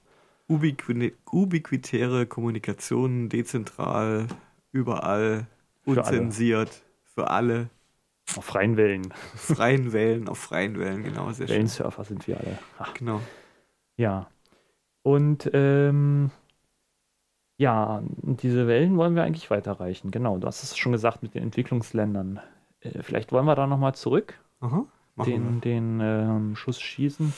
Ubiqui 0.49 1.15
ubiquitäre 1.31 2.27
Kommunikation, 2.27 3.29
dezentral, 3.29 4.27
überall, 4.73 5.47
unzensiert, 5.85 6.83
für 7.15 7.29
alle. 7.31 7.69
Auf 8.37 8.45
freien 8.45 8.77
Wellen. 8.77 9.13
Freien 9.35 9.93
Wellen, 9.93 10.29
auf 10.29 10.39
freien 10.39 10.79
Wellen, 10.79 11.03
genau, 11.03 11.31
sehr 11.33 11.47
schön. 11.49 11.57
Wellensurfer 11.57 12.05
sind 12.05 12.27
wir 12.27 12.39
alle. 12.39 12.59
Ach, 12.79 12.93
Genau. 12.95 13.21
Ja. 13.97 14.29
Und 15.03 15.51
ähm, 15.55 16.31
ja, 17.57 18.03
diese 18.23 18.67
Wellen 18.69 18.97
wollen 18.99 19.15
wir 19.15 19.25
eigentlich 19.25 19.51
weiterreichen. 19.51 20.11
Genau, 20.11 20.39
du 20.39 20.47
hast 20.47 20.63
es 20.63 20.77
schon 20.77 20.93
gesagt 20.93 21.23
mit 21.23 21.35
den 21.35 21.43
Entwicklungsländern. 21.43 22.41
Äh, 22.81 23.03
vielleicht 23.03 23.33
wollen 23.33 23.47
wir 23.47 23.55
da 23.55 23.67
nochmal 23.67 23.95
zurück, 23.95 24.39
Aha, 24.61 24.87
machen 25.19 25.61
den, 25.61 25.99
den 25.99 26.01
ähm, 26.01 26.57
Schuss 26.57 26.81
schießen. 26.81 27.33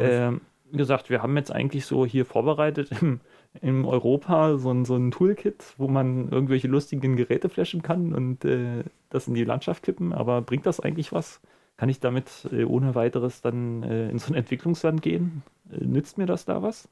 Ähm, 0.00 0.40
wie 0.70 0.76
gesagt, 0.76 1.10
wir 1.10 1.22
haben 1.22 1.36
jetzt 1.36 1.52
eigentlich 1.52 1.86
so 1.86 2.04
hier 2.04 2.24
vorbereitet 2.24 2.90
im, 3.00 3.20
im 3.60 3.84
Europa 3.84 4.58
so 4.58 4.70
ein, 4.70 4.84
so 4.84 4.96
ein 4.96 5.10
Toolkit, 5.10 5.74
wo 5.78 5.88
man 5.88 6.28
irgendwelche 6.30 6.68
lustigen 6.68 7.16
Geräte 7.16 7.48
flashen 7.48 7.82
kann 7.82 8.12
und 8.12 8.44
äh, 8.44 8.84
das 9.10 9.28
in 9.28 9.34
die 9.34 9.44
Landschaft 9.44 9.82
kippen. 9.82 10.12
Aber 10.12 10.42
bringt 10.42 10.66
das 10.66 10.80
eigentlich 10.80 11.12
was? 11.12 11.40
Kann 11.76 11.88
ich 11.88 12.00
damit 12.00 12.48
äh, 12.52 12.64
ohne 12.64 12.94
weiteres 12.94 13.40
dann 13.40 13.82
äh, 13.82 14.10
in 14.10 14.18
so 14.18 14.32
ein 14.32 14.36
Entwicklungsland 14.36 15.00
gehen? 15.00 15.42
Äh, 15.70 15.84
nützt 15.84 16.18
mir 16.18 16.26
das 16.26 16.44
da 16.44 16.62
was? 16.62 16.88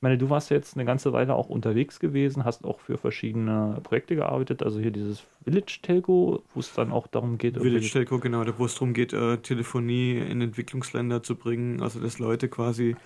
Ich 0.00 0.02
meine, 0.02 0.16
du 0.16 0.30
warst 0.30 0.48
ja 0.48 0.56
jetzt 0.56 0.76
eine 0.78 0.86
ganze 0.86 1.12
Weile 1.12 1.34
auch 1.34 1.50
unterwegs 1.50 2.00
gewesen, 2.00 2.46
hast 2.46 2.64
auch 2.64 2.80
für 2.80 2.96
verschiedene 2.96 3.80
Projekte 3.82 4.16
gearbeitet, 4.16 4.62
also 4.62 4.80
hier 4.80 4.92
dieses 4.92 5.20
Village 5.44 5.80
Telco, 5.82 6.42
wo 6.54 6.60
es 6.60 6.72
dann 6.72 6.90
auch 6.90 7.06
darum 7.06 7.36
geht, 7.36 7.58
Village 7.58 7.90
Telco, 7.92 8.18
genau, 8.18 8.42
wo 8.56 8.64
es 8.64 8.72
darum 8.72 8.94
geht, 8.94 9.12
äh, 9.12 9.36
Telefonie 9.36 10.16
in 10.16 10.40
Entwicklungsländer 10.40 11.22
zu 11.22 11.36
bringen, 11.36 11.82
also 11.82 12.00
dass 12.00 12.18
Leute 12.18 12.48
quasi 12.48 12.96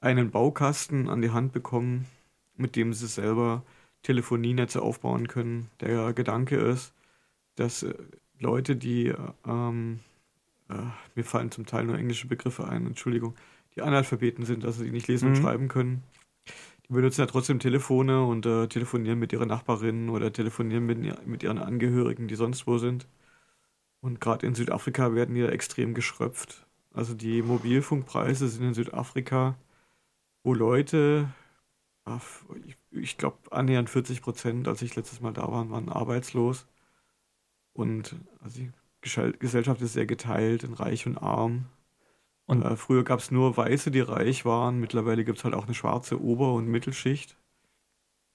einen 0.00 0.32
Baukasten 0.32 1.08
an 1.08 1.22
die 1.22 1.30
Hand 1.30 1.52
bekommen, 1.52 2.06
mit 2.56 2.74
dem 2.74 2.92
sie 2.92 3.06
selber 3.06 3.62
Telefonienetze 4.02 4.82
aufbauen 4.82 5.28
können. 5.28 5.70
Der 5.80 6.12
Gedanke 6.12 6.56
ist, 6.56 6.92
dass 7.54 7.84
äh, 7.84 7.94
Leute, 8.40 8.74
die, 8.74 9.08
äh, 9.08 9.16
ähm, 9.46 10.00
äh, 10.68 10.74
mir 11.14 11.24
fallen 11.24 11.52
zum 11.52 11.66
Teil 11.66 11.84
nur 11.84 11.98
englische 11.98 12.26
Begriffe 12.26 12.66
ein, 12.68 12.86
Entschuldigung, 12.86 13.34
die 13.76 13.82
Analphabeten 13.82 14.44
sind, 14.44 14.64
also 14.64 14.82
die 14.84 14.90
nicht 14.90 15.08
lesen 15.08 15.28
und 15.28 15.38
Mhm. 15.38 15.42
schreiben 15.42 15.68
können, 15.68 16.02
benutzen 16.92 17.20
ja 17.22 17.26
trotzdem 17.26 17.58
Telefone 17.58 18.24
und 18.24 18.46
äh, 18.46 18.66
telefonieren 18.68 19.18
mit 19.18 19.32
ihren 19.32 19.48
Nachbarinnen 19.48 20.08
oder 20.10 20.32
telefonieren 20.32 20.86
mit, 20.86 21.26
mit 21.26 21.42
ihren 21.42 21.58
Angehörigen, 21.58 22.28
die 22.28 22.34
sonst 22.34 22.66
wo 22.66 22.78
sind. 22.78 23.06
Und 24.00 24.20
gerade 24.20 24.46
in 24.46 24.54
Südafrika 24.54 25.14
werden 25.14 25.34
die 25.34 25.42
extrem 25.42 25.94
geschröpft. 25.94 26.66
Also 26.92 27.14
die 27.14 27.42
Mobilfunkpreise 27.42 28.48
sind 28.48 28.64
in 28.66 28.74
Südafrika, 28.74 29.56
wo 30.42 30.54
Leute, 30.54 31.28
ich 32.90 33.16
glaube 33.16 33.38
annähernd 33.50 33.88
40 33.88 34.20
Prozent, 34.22 34.68
als 34.68 34.82
ich 34.82 34.96
letztes 34.96 35.20
Mal 35.20 35.32
da 35.32 35.42
war, 35.50 35.70
waren 35.70 35.88
arbeitslos. 35.88 36.66
Und 37.72 38.16
also 38.42 38.60
die 38.60 38.72
Gesellschaft 39.38 39.80
ist 39.80 39.94
sehr 39.94 40.06
geteilt 40.06 40.64
in 40.64 40.74
Reich 40.74 41.06
und 41.06 41.18
Arm. 41.18 41.66
Und 42.46 42.62
äh, 42.62 42.76
früher 42.76 43.04
gab 43.04 43.20
es 43.20 43.30
nur 43.30 43.56
Weiße, 43.56 43.90
die 43.90 44.00
reich 44.00 44.44
waren. 44.44 44.80
Mittlerweile 44.80 45.24
gibt 45.24 45.38
es 45.38 45.44
halt 45.44 45.54
auch 45.54 45.64
eine 45.64 45.74
schwarze 45.74 46.20
Ober- 46.20 46.54
und 46.54 46.68
Mittelschicht. 46.68 47.36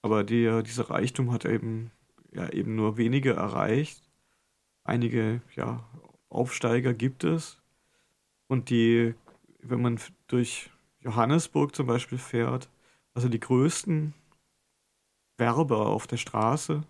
Aber 0.02 0.24
die, 0.24 0.64
dieser 0.64 0.90
Reichtum 0.90 1.32
hat 1.32 1.46
eben, 1.46 1.92
ja, 2.32 2.50
eben 2.50 2.76
nur 2.76 2.98
wenige 2.98 3.34
erreicht. 3.34 4.02
Einige 4.84 5.42
ja, 5.56 5.84
Aufsteiger 6.30 6.94
gibt 6.94 7.24
es. 7.24 7.62
Und 8.48 8.70
die, 8.70 9.16
wenn 9.62 9.82
man 9.82 10.00
durch 10.28 10.72
Johannesburg 11.02 11.76
zum 11.76 11.88
Beispiel 11.88 12.18
fährt, 12.18 12.70
also 13.14 13.30
die 13.30 13.40
größten 13.40 14.14
Werber 15.38 15.88
auf 15.88 16.08
der 16.08 16.18
Straße, 16.18 16.84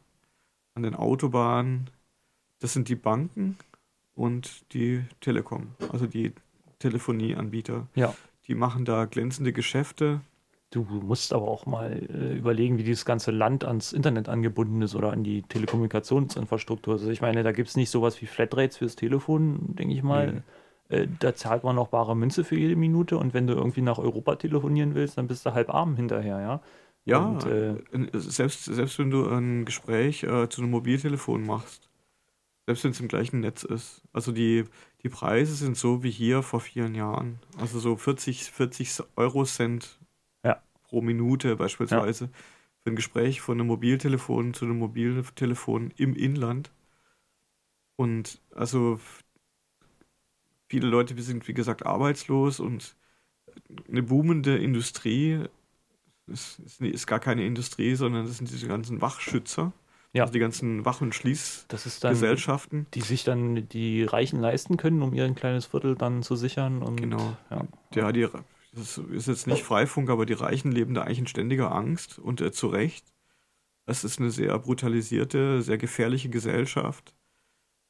an 0.76 0.84
den 0.84 0.96
Autobahnen, 0.96 1.90
das 2.60 2.74
sind 2.74 2.90
die 2.90 2.96
Banken 2.96 3.58
und 4.14 4.72
die 4.74 5.06
Telekom, 5.22 5.76
also 5.92 6.06
die 6.06 6.34
Telefonieanbieter. 6.80 7.88
Ja. 7.96 8.14
Die 8.48 8.56
machen 8.56 8.86
da 8.86 9.06
glänzende 9.06 9.54
Geschäfte. 9.54 10.22
Du 10.70 10.84
musst 10.84 11.34
aber 11.34 11.48
auch 11.48 11.66
mal 11.66 11.92
äh, 11.94 12.38
überlegen, 12.38 12.78
wie 12.78 12.84
dieses 12.84 13.06
ganze 13.06 13.32
Land 13.32 13.64
ans 13.64 13.94
Internet 13.94 14.28
angebunden 14.28 14.82
ist 14.82 14.96
oder 14.96 15.12
an 15.14 15.24
die 15.24 15.44
Telekommunikationsinfrastruktur. 15.44 16.96
Also 16.96 17.10
ich 17.10 17.22
meine, 17.22 17.44
da 17.44 17.54
gibt 17.54 17.70
es 17.70 17.78
nicht 17.78 17.90
sowas 17.90 18.22
wie 18.22 18.26
Flatrates 18.26 18.78
fürs 18.78 18.98
Telefon, 18.98 19.76
denke 19.76 19.94
ich 19.94 20.04
mal. 20.04 20.34
Mhm. 20.34 20.44
Äh, 20.90 21.08
da 21.20 21.36
zahlt 21.36 21.64
man 21.64 21.76
noch 21.76 21.88
bare 21.88 22.16
Münze 22.16 22.44
für 22.44 22.58
jede 22.58 22.76
Minute 22.76 23.18
und 23.18 23.34
wenn 23.34 23.48
du 23.48 23.54
irgendwie 23.54 23.82
nach 23.82 23.98
Europa 23.98 24.36
telefonieren 24.36 24.94
willst, 24.96 25.18
dann 25.18 25.28
bist 25.28 25.46
du 25.46 25.54
halb 25.54 25.74
arm 25.74 25.96
hinterher, 25.96 26.40
ja. 26.42 26.62
Ja, 27.06 27.20
und, 27.20 27.46
äh, 27.46 27.76
selbst, 28.14 28.66
selbst 28.66 29.00
wenn 29.00 29.10
du 29.10 29.26
ein 29.30 29.64
Gespräch 29.64 30.24
äh, 30.24 30.50
zu 30.50 30.62
einem 30.62 30.72
Mobiltelefon 30.72 31.46
machst, 31.46 31.90
selbst 32.66 32.84
wenn 32.84 32.92
es 32.92 33.00
im 33.00 33.08
gleichen 33.08 33.40
Netz 33.40 33.64
ist. 33.64 34.02
Also 34.12 34.34
die, 34.34 34.66
die 35.08 35.14
Preise 35.14 35.56
sind 35.56 35.78
so 35.78 36.04
wie 36.04 36.12
hier 36.12 36.44
vor 36.44 36.60
vielen 36.60 36.94
Jahren. 36.94 37.40
Also 37.58 37.80
so 37.80 37.96
40, 37.96 38.52
40 38.52 39.04
Euro 39.16 39.46
Cent 39.46 40.00
ja. 40.44 40.62
pro 40.84 41.02
Minute 41.02 41.56
beispielsweise 41.56 42.26
ja. 42.26 42.32
für 42.84 42.90
ein 42.90 42.98
Gespräch 42.98 43.40
von 43.40 43.58
einem 43.58 43.68
Mobiltelefon 43.68 44.54
zu 44.54 44.66
einem 44.66 44.80
Mobiltelefon 44.80 45.94
im 45.96 46.14
Inland. 46.14 46.72
Und 47.96 48.42
also 48.54 49.00
viele 50.68 50.88
Leute 50.88 51.20
sind, 51.22 51.48
wie 51.48 51.54
gesagt, 51.54 51.86
arbeitslos 51.86 52.60
und 52.60 52.98
eine 53.88 54.04
boomende 54.04 54.58
Industrie 54.58 55.46
ist, 56.28 56.60
ist, 56.60 56.82
ist 56.82 57.08
gar 57.08 57.22
keine 57.22 57.46
Industrie, 57.46 57.96
sondern 57.96 58.26
das 58.26 58.40
sind 58.40 58.52
diese 58.52 58.68
ganzen 58.68 59.00
Wachschützer. 59.00 59.72
Ja. 60.14 60.24
Also 60.24 60.34
die 60.34 60.40
ganzen 60.40 60.86
Wach- 60.86 61.02
und 61.02 61.14
Schließgesellschaften. 61.14 62.88
Die 62.94 63.02
sich 63.02 63.24
dann 63.24 63.68
die 63.70 64.04
Reichen 64.04 64.40
leisten 64.40 64.78
können, 64.78 65.02
um 65.02 65.14
ihr 65.14 65.26
ein 65.26 65.36
kleines 65.36 65.66
Viertel 65.66 65.96
dann 65.96 66.24
zu 66.24 66.36
sichern. 66.36 66.82
Und, 66.82 66.98
genau. 66.98 67.38
Ja, 67.50 67.68
ja 67.94 68.12
die, 68.12 68.28
das 68.74 68.98
ist 68.98 69.28
jetzt 69.28 69.48
nicht 69.48 69.64
Freifunk, 69.64 70.10
aber 70.10 70.26
die 70.26 70.34
Reichen 70.34 70.72
leben 70.72 70.94
da 70.94 71.04
eigentlich 71.04 71.20
in 71.20 71.28
ständiger 71.28 71.72
Angst 71.72 72.20
und 72.20 72.42
äh, 72.42 72.52
zu 72.52 72.68
Recht. 72.68 73.06
Es 73.86 74.04
ist 74.04 74.20
eine 74.20 74.32
sehr 74.32 74.58
brutalisierte, 74.60 75.62
sehr 75.62 75.78
gefährliche 75.78 76.30
Gesellschaft. 76.30 77.14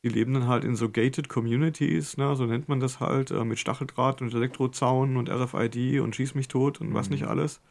Die 0.04 0.10
leben 0.10 0.34
dann 0.34 0.48
halt 0.48 0.64
in 0.64 0.76
so 0.76 0.90
gated 0.90 1.28
Communities, 1.28 2.18
ne, 2.18 2.36
so 2.36 2.46
nennt 2.46 2.70
man 2.70 2.80
das 2.80 3.00
halt, 3.00 3.32
äh, 3.32 3.44
mit 3.44 3.58
Stacheldraht 3.58 4.22
und 4.22 4.34
Elektrozaun 4.34 5.18
und 5.18 5.30
RFID 5.30 6.00
und 6.02 6.16
Schieß 6.16 6.36
mich 6.36 6.48
tot 6.48 6.80
und 6.80 6.90
mhm. 6.90 6.94
was 6.94 7.10
nicht 7.10 7.26
alles 7.26 7.62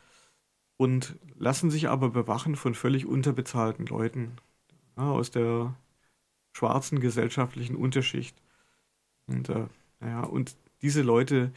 und 0.76 1.16
lassen 1.38 1.70
sich 1.70 1.88
aber 1.88 2.10
bewachen 2.10 2.56
von 2.56 2.74
völlig 2.74 3.06
unterbezahlten 3.06 3.86
Leuten 3.86 4.36
ja, 4.96 5.10
aus 5.10 5.30
der 5.30 5.74
schwarzen 6.52 7.00
gesellschaftlichen 7.00 7.76
Unterschicht. 7.76 8.36
Und, 9.26 9.48
äh, 9.48 9.66
naja, 10.00 10.22
und 10.22 10.56
diese 10.82 11.02
Leute, 11.02 11.52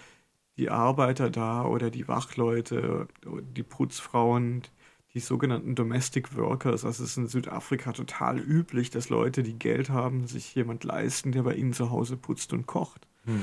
die 0.57 0.69
Arbeiter 0.69 1.29
da 1.29 1.65
oder 1.65 1.89
die 1.89 2.07
Wachleute, 2.07 3.07
die 3.55 3.63
Putzfrauen, 3.63 4.63
die 5.13 5.19
sogenannten 5.19 5.75
Domestic 5.75 6.35
Workers, 6.35 6.85
also 6.85 7.03
es 7.03 7.11
ist 7.11 7.17
in 7.17 7.27
Südafrika 7.27 7.93
total 7.93 8.39
üblich, 8.39 8.89
dass 8.89 9.09
Leute, 9.09 9.43
die 9.43 9.57
Geld 9.57 9.89
haben, 9.89 10.27
sich 10.27 10.53
jemand 10.55 10.83
leisten, 10.83 11.31
der 11.31 11.43
bei 11.43 11.55
ihnen 11.55 11.73
zu 11.73 11.89
Hause 11.89 12.17
putzt 12.17 12.53
und 12.53 12.67
kocht. 12.67 13.07
Hm. 13.25 13.41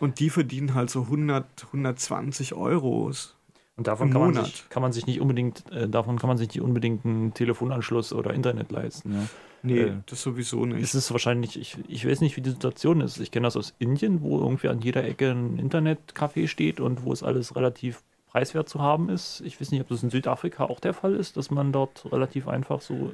Und 0.00 0.20
die 0.20 0.30
verdienen 0.30 0.74
halt 0.74 0.90
so 0.90 1.02
100, 1.02 1.66
120 1.66 2.54
Euros 2.54 3.36
und 3.76 3.88
davon 3.88 4.10
kann 4.10 4.20
man, 4.20 4.34
sich, 4.34 4.68
kann 4.68 4.82
man, 4.82 4.92
sich, 4.92 5.06
nicht 5.06 5.20
unbedingt, 5.20 5.70
äh, 5.72 5.88
davon 5.88 6.18
kann 6.18 6.28
man 6.28 6.38
sich 6.38 6.48
nicht 6.48 6.60
unbedingt 6.60 7.04
einen 7.04 7.34
Telefonanschluss 7.34 8.12
oder 8.12 8.32
Internet 8.32 8.70
leisten. 8.70 9.12
Ja. 9.12 9.26
Nee, 9.64 9.80
äh, 9.80 9.92
das 10.06 10.22
sowieso 10.22 10.64
nicht. 10.64 10.82
Es 10.82 10.94
ist 10.94 11.10
wahrscheinlich, 11.10 11.58
ich, 11.58 11.78
ich 11.88 12.06
weiß 12.06 12.20
nicht, 12.20 12.36
wie 12.36 12.40
die 12.40 12.50
Situation 12.50 13.00
ist. 13.00 13.18
Ich 13.18 13.32
kenne 13.32 13.46
das 13.46 13.56
aus 13.56 13.74
Indien, 13.78 14.20
wo 14.22 14.38
irgendwie 14.38 14.68
an 14.68 14.80
jeder 14.80 15.02
Ecke 15.04 15.30
ein 15.30 15.58
Internetcafé 15.58 16.46
steht 16.46 16.80
und 16.80 17.02
wo 17.02 17.12
es 17.12 17.22
alles 17.22 17.56
relativ 17.56 18.02
preiswert 18.26 18.68
zu 18.68 18.80
haben 18.80 19.08
ist. 19.08 19.40
Ich 19.44 19.60
weiß 19.60 19.70
nicht, 19.70 19.80
ob 19.80 19.88
das 19.88 20.02
in 20.02 20.10
Südafrika 20.10 20.64
auch 20.64 20.80
der 20.80 20.92
Fall 20.92 21.14
ist, 21.14 21.36
dass 21.36 21.50
man 21.50 21.72
dort 21.72 22.12
relativ 22.12 22.46
einfach 22.46 22.80
so 22.80 23.12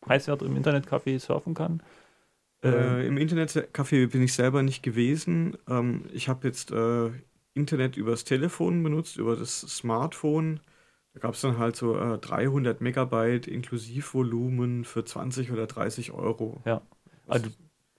preiswert 0.00 0.42
im 0.42 0.56
Internetcafé 0.56 1.18
surfen 1.18 1.54
kann. 1.54 1.82
Äh, 2.62 2.68
äh 2.68 3.06
Im 3.06 3.16
Internetcafé 3.16 4.06
bin 4.06 4.22
ich 4.22 4.34
selber 4.34 4.62
nicht 4.62 4.82
gewesen. 4.82 5.56
Ähm, 5.68 6.04
ich 6.12 6.28
habe 6.28 6.46
jetzt 6.46 6.70
äh, 6.70 7.10
Internet 7.56 7.96
übers 7.96 8.24
Telefon 8.24 8.82
benutzt, 8.82 9.16
über 9.16 9.36
das 9.36 9.60
Smartphone. 9.60 10.60
Da 11.14 11.20
gab 11.20 11.34
es 11.34 11.40
dann 11.40 11.58
halt 11.58 11.76
so 11.76 11.96
äh, 11.98 12.18
300 12.18 12.80
Megabyte 12.80 13.48
Inklusivvolumen 13.48 14.84
für 14.84 15.04
20 15.04 15.50
oder 15.50 15.66
30 15.66 16.12
Euro. 16.12 16.60
Ja. 16.64 16.82
Also, 17.26 17.48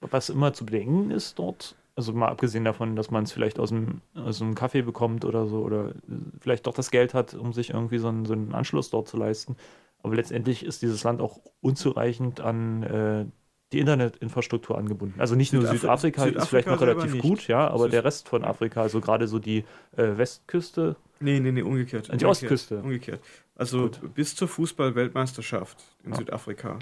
was 0.01 0.29
immer 0.29 0.53
zu 0.53 0.65
bedenken 0.65 1.09
ist 1.09 1.39
dort, 1.39 1.75
also 1.97 2.13
mal 2.13 2.27
abgesehen 2.27 2.63
davon, 2.63 2.95
dass 2.95 3.09
man 3.09 3.23
es 3.23 3.31
vielleicht 3.31 3.57
aus 3.57 3.71
einem, 3.71 4.01
aus 4.13 4.39
einem 4.39 4.53
Kaffee 4.53 4.83
bekommt 4.83 5.25
oder 5.25 5.47
so, 5.47 5.63
oder 5.63 5.93
vielleicht 6.39 6.67
doch 6.67 6.75
das 6.75 6.91
Geld 6.91 7.15
hat, 7.15 7.33
um 7.33 7.53
sich 7.53 7.71
irgendwie 7.71 7.97
so 7.97 8.07
einen, 8.07 8.25
so 8.25 8.33
einen 8.33 8.53
Anschluss 8.53 8.91
dort 8.91 9.07
zu 9.07 9.17
leisten. 9.17 9.57
Aber 10.03 10.15
letztendlich 10.15 10.63
ist 10.63 10.83
dieses 10.83 11.03
Land 11.03 11.21
auch 11.21 11.39
unzureichend 11.59 12.39
an 12.39 12.83
äh, 12.83 13.25
die 13.73 13.79
Internetinfrastruktur 13.79 14.77
angebunden. 14.77 15.19
Also 15.19 15.35
nicht 15.35 15.51
nur 15.51 15.63
Südafrika, 15.63 16.23
Südafrika, 16.23 16.23
Südafrika 16.23 16.43
ist 16.43 16.49
vielleicht 16.49 16.67
noch 16.67 16.81
relativ 16.81 17.21
gut, 17.21 17.47
ja, 17.47 17.67
aber 17.67 17.89
der 17.89 18.05
Rest 18.05 18.29
von 18.29 18.43
Afrika, 18.45 18.81
also 18.81 19.01
gerade 19.01 19.27
so 19.27 19.39
die 19.39 19.65
äh, 19.95 20.17
Westküste. 20.17 20.95
Nee, 21.19 21.39
nee, 21.39 21.51
nee, 21.51 21.61
umgekehrt. 21.61 22.07
Die 22.07 22.11
umgekehrt, 22.11 22.31
Ostküste. 22.31 22.77
Umgekehrt. 22.79 23.19
Also 23.55 23.83
gut. 23.83 24.13
bis 24.13 24.35
zur 24.35 24.47
Fußball-Weltmeisterschaft 24.47 25.83
in 26.03 26.11
ja. 26.11 26.17
Südafrika 26.17 26.79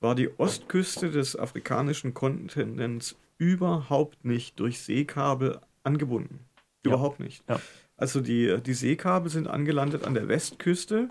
war 0.00 0.14
die 0.14 0.30
Ostküste 0.38 1.10
des 1.10 1.36
afrikanischen 1.36 2.14
Kontinents 2.14 3.16
überhaupt 3.38 4.24
nicht 4.24 4.58
durch 4.58 4.80
Seekabel 4.80 5.60
angebunden. 5.82 6.40
Überhaupt 6.82 7.18
ja. 7.18 7.24
nicht. 7.24 7.44
Ja. 7.48 7.60
Also 7.96 8.20
die, 8.20 8.60
die 8.62 8.74
Seekabel 8.74 9.30
sind 9.30 9.48
angelandet 9.48 10.04
an 10.04 10.14
der 10.14 10.28
Westküste 10.28 11.08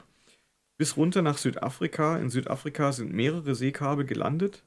bis 0.77 0.97
runter 0.97 1.21
nach 1.21 1.37
Südafrika. 1.37 2.17
In 2.17 2.29
Südafrika 2.29 2.91
sind 2.91 3.13
mehrere 3.13 3.53
Seekabel 3.53 4.05
gelandet 4.05 4.63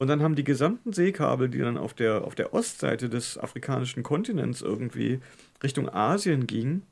und 0.00 0.06
dann 0.06 0.22
haben 0.22 0.34
die 0.34 0.44
gesamten 0.44 0.94
Seekabel, 0.94 1.50
die 1.50 1.58
dann 1.58 1.76
auf 1.76 1.92
der, 1.92 2.24
auf 2.24 2.34
der 2.34 2.54
Ostseite 2.54 3.10
des 3.10 3.36
afrikanischen 3.36 4.02
Kontinents 4.02 4.62
irgendwie 4.62 5.20
Richtung 5.62 5.90
Asien 5.90 6.46
gingen, 6.46 6.86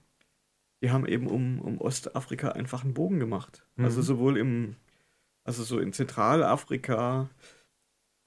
die 0.83 0.91
haben 0.91 1.07
eben 1.07 1.27
um, 1.27 1.59
um 1.59 1.81
Ostafrika 1.81 2.51
einfach 2.51 2.85
einen 2.85 2.93
Bogen 2.93 3.19
gemacht. 3.19 3.65
Mhm. 3.77 3.87
Also 3.87 4.03
sowohl 4.03 4.37
im, 4.37 4.77
also 5.45 5.65
so 5.65 5.79
in 5.79 5.95
Zentralafrika 5.95 7.31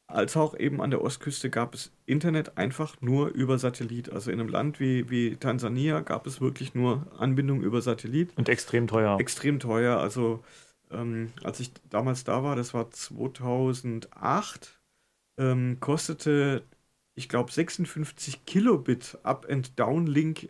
als 0.08 0.36
auch 0.36 0.58
eben 0.58 0.82
an 0.82 0.90
der 0.90 1.04
Ostküste 1.04 1.52
gab 1.52 1.76
es 1.76 1.92
Internet 2.08 2.58
einfach 2.58 3.00
nur 3.02 3.30
über 3.30 3.60
Satellit. 3.60 4.12
Also 4.12 4.32
in 4.32 4.40
einem 4.40 4.50
Land 4.50 4.80
wie, 4.80 5.12
wie 5.12 5.36
Tansania 5.36 6.00
gab 6.00 6.26
es 6.26 6.42
wirklich 6.42 6.74
nur 6.74 7.06
Anbindung 7.20 7.62
über 7.62 7.84
Satellit. 7.84 8.36
Und 8.36 8.50
extrem 8.50 8.88
teuer. 8.88 9.20
Extrem 9.20 9.60
teuer. 9.60 10.00
Also 10.00 10.44
ähm, 10.94 11.32
als 11.44 11.60
ich 11.60 11.72
damals 11.90 12.24
da 12.24 12.44
war, 12.44 12.56
das 12.56 12.74
war 12.74 12.90
2008, 12.92 14.80
ähm, 15.38 15.78
kostete, 15.80 16.64
ich 17.16 17.30
glaube, 17.30 17.52
56 17.52 18.46
Kilobit 18.46 19.18
Up- 19.24 19.48
and 19.50 19.80
Downlink 19.80 20.50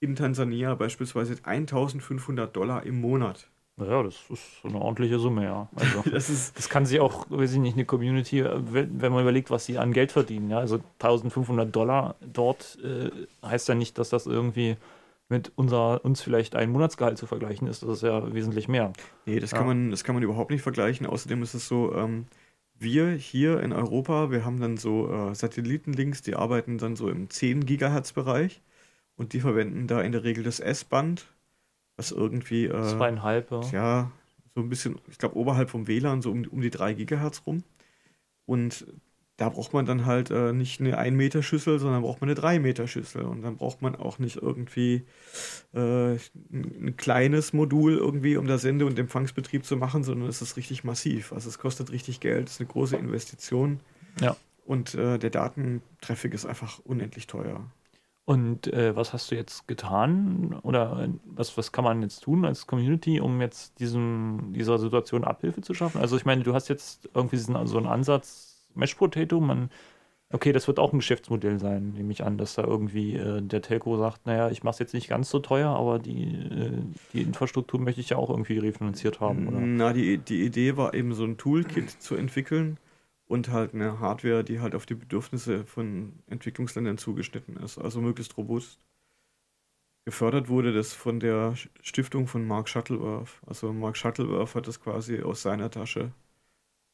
in 0.00 0.16
Tansania 0.16 0.74
beispielsweise 0.74 1.36
1500 1.42 2.54
Dollar 2.54 2.84
im 2.84 3.00
Monat. 3.00 3.48
Ja, 3.78 4.02
das 4.02 4.16
ist 4.30 4.64
eine 4.64 4.80
ordentliche 4.80 5.18
Summe, 5.18 5.44
ja. 5.44 5.68
Also, 5.76 6.02
das, 6.10 6.30
ist, 6.30 6.56
das 6.56 6.68
kann 6.68 6.86
sich 6.86 7.00
auch, 7.00 7.26
weiß 7.28 7.52
ich 7.52 7.58
nicht, 7.58 7.74
eine 7.74 7.84
Community, 7.84 8.42
wenn 8.44 9.12
man 9.12 9.22
überlegt, 9.22 9.50
was 9.50 9.66
sie 9.66 9.78
an 9.78 9.92
Geld 9.92 10.12
verdienen. 10.12 10.50
Ja? 10.50 10.58
Also 10.58 10.80
1500 10.98 11.74
Dollar 11.74 12.16
dort 12.20 12.78
äh, 12.82 13.10
heißt 13.46 13.68
ja 13.68 13.74
nicht, 13.74 13.98
dass 13.98 14.08
das 14.08 14.26
irgendwie 14.26 14.76
mit 15.28 15.52
unser, 15.56 16.04
uns 16.04 16.22
vielleicht 16.22 16.54
ein 16.54 16.70
Monatsgehalt 16.70 17.18
zu 17.18 17.26
vergleichen 17.26 17.66
ist. 17.66 17.82
Das 17.82 17.90
ist 17.90 18.02
ja 18.02 18.32
wesentlich 18.32 18.68
mehr. 18.68 18.92
Nee, 19.24 19.40
das, 19.40 19.50
ja. 19.50 19.58
kann, 19.58 19.66
man, 19.66 19.90
das 19.90 20.04
kann 20.04 20.14
man 20.14 20.22
überhaupt 20.22 20.50
nicht 20.50 20.62
vergleichen. 20.62 21.06
Außerdem 21.06 21.42
ist 21.42 21.54
es 21.54 21.66
so, 21.66 21.94
ähm, 21.94 22.26
wir 22.78 23.10
hier 23.10 23.60
in 23.60 23.72
Europa, 23.72 24.30
wir 24.30 24.44
haben 24.44 24.60
dann 24.60 24.76
so 24.76 25.10
äh, 25.10 25.34
Satellitenlinks, 25.34 26.22
die 26.22 26.36
arbeiten 26.36 26.78
dann 26.78 26.94
so 26.94 27.08
im 27.08 27.30
10 27.30 27.66
Gigahertz 27.66 28.12
Bereich 28.12 28.60
und 29.16 29.32
die 29.32 29.40
verwenden 29.40 29.86
da 29.86 30.00
in 30.02 30.12
der 30.12 30.24
Regel 30.24 30.44
das 30.44 30.60
S-Band, 30.60 31.26
was 31.96 32.12
irgendwie 32.12 32.66
äh, 32.66 32.82
Zweieinhalb, 32.82 33.50
ja. 33.50 33.62
ja, 33.72 34.12
so 34.54 34.60
ein 34.60 34.68
bisschen, 34.68 35.00
ich 35.10 35.18
glaube 35.18 35.36
oberhalb 35.36 35.70
vom 35.70 35.88
WLAN, 35.88 36.22
so 36.22 36.30
um, 36.30 36.44
um 36.50 36.60
die 36.60 36.70
3 36.70 36.94
Gigahertz 36.94 37.42
rum. 37.46 37.64
Und 38.44 38.86
da 39.36 39.50
braucht 39.50 39.74
man 39.74 39.84
dann 39.84 40.06
halt 40.06 40.30
äh, 40.30 40.52
nicht 40.52 40.80
eine 40.80 40.96
1 40.96 41.14
Meter 41.14 41.42
Schüssel, 41.42 41.78
sondern 41.78 42.02
braucht 42.02 42.20
man 42.20 42.30
eine 42.30 42.34
3 42.34 42.58
Meter 42.58 42.88
Schüssel. 42.88 43.24
Und 43.24 43.42
dann 43.42 43.56
braucht 43.56 43.82
man 43.82 43.94
auch 43.94 44.18
nicht 44.18 44.36
irgendwie 44.36 45.04
äh, 45.74 46.14
ein 46.52 46.94
kleines 46.96 47.52
Modul 47.52 47.98
irgendwie, 47.98 48.38
um 48.38 48.46
da 48.46 48.56
Sende- 48.56 48.86
und 48.86 48.98
Empfangsbetrieb 48.98 49.64
zu 49.64 49.76
machen, 49.76 50.04
sondern 50.04 50.28
es 50.28 50.40
ist 50.40 50.56
richtig 50.56 50.84
massiv. 50.84 51.32
Also 51.32 51.50
es 51.50 51.58
kostet 51.58 51.92
richtig 51.92 52.20
Geld, 52.20 52.48
es 52.48 52.54
ist 52.54 52.60
eine 52.60 52.68
große 52.68 52.96
Investition. 52.96 53.80
Ja. 54.20 54.36
Und 54.64 54.94
äh, 54.94 55.18
der 55.18 55.30
Datentraffic 55.30 56.32
ist 56.32 56.46
einfach 56.46 56.80
unendlich 56.84 57.26
teuer. 57.26 57.64
Und 58.24 58.66
äh, 58.72 58.96
was 58.96 59.12
hast 59.12 59.30
du 59.30 59.36
jetzt 59.36 59.68
getan 59.68 60.58
oder 60.62 61.04
äh, 61.04 61.08
was, 61.26 61.56
was 61.56 61.70
kann 61.70 61.84
man 61.84 62.02
jetzt 62.02 62.20
tun 62.20 62.44
als 62.44 62.66
Community, 62.66 63.20
um 63.20 63.40
jetzt 63.40 63.78
diesem, 63.78 64.52
dieser 64.52 64.78
Situation 64.78 65.22
Abhilfe 65.22 65.60
zu 65.60 65.74
schaffen? 65.74 66.00
Also 66.00 66.16
ich 66.16 66.24
meine, 66.24 66.42
du 66.42 66.52
hast 66.52 66.68
jetzt 66.68 67.08
irgendwie 67.14 67.36
diesen, 67.36 67.66
so 67.66 67.76
einen 67.76 67.86
Ansatz 67.86 68.45
Mesh 68.76 68.94
Potato, 68.94 69.40
man, 69.40 69.70
okay, 70.30 70.52
das 70.52 70.66
wird 70.66 70.78
auch 70.78 70.92
ein 70.92 70.98
Geschäftsmodell 70.98 71.58
sein, 71.58 71.92
nehme 71.92 72.12
ich 72.12 72.24
an, 72.24 72.38
dass 72.38 72.54
da 72.54 72.64
irgendwie 72.64 73.14
äh, 73.16 73.42
der 73.42 73.62
Telco 73.62 73.96
sagt, 73.98 74.26
naja, 74.26 74.50
ich 74.50 74.62
mache 74.62 74.74
es 74.74 74.78
jetzt 74.78 74.94
nicht 74.94 75.08
ganz 75.08 75.30
so 75.30 75.38
teuer, 75.38 75.70
aber 75.70 75.98
die, 75.98 76.34
äh, 76.34 76.82
die 77.12 77.22
Infrastruktur 77.22 77.80
möchte 77.80 78.00
ich 78.00 78.10
ja 78.10 78.16
auch 78.16 78.30
irgendwie 78.30 78.58
refinanziert 78.58 79.20
haben, 79.20 79.48
oder? 79.48 79.60
Na, 79.60 79.92
die, 79.92 80.18
die 80.18 80.44
Idee 80.44 80.76
war 80.76 80.94
eben 80.94 81.14
so 81.14 81.24
ein 81.24 81.36
Toolkit 81.36 81.90
zu 81.90 82.16
entwickeln 82.16 82.78
und 83.26 83.50
halt 83.50 83.74
eine 83.74 84.00
Hardware, 84.00 84.44
die 84.44 84.60
halt 84.60 84.74
auf 84.74 84.86
die 84.86 84.94
Bedürfnisse 84.94 85.64
von 85.64 86.12
Entwicklungsländern 86.28 86.98
zugeschnitten 86.98 87.56
ist, 87.56 87.78
also 87.78 88.00
möglichst 88.00 88.36
robust. 88.36 88.80
Gefördert 90.04 90.48
wurde 90.48 90.72
das 90.72 90.92
von 90.92 91.18
der 91.18 91.54
Stiftung 91.82 92.28
von 92.28 92.46
Mark 92.46 92.68
Shuttleworth. 92.68 93.40
Also 93.44 93.72
Mark 93.72 93.96
Shuttleworth 93.96 94.54
hat 94.54 94.68
das 94.68 94.80
quasi 94.80 95.20
aus 95.20 95.42
seiner 95.42 95.68
Tasche 95.68 96.12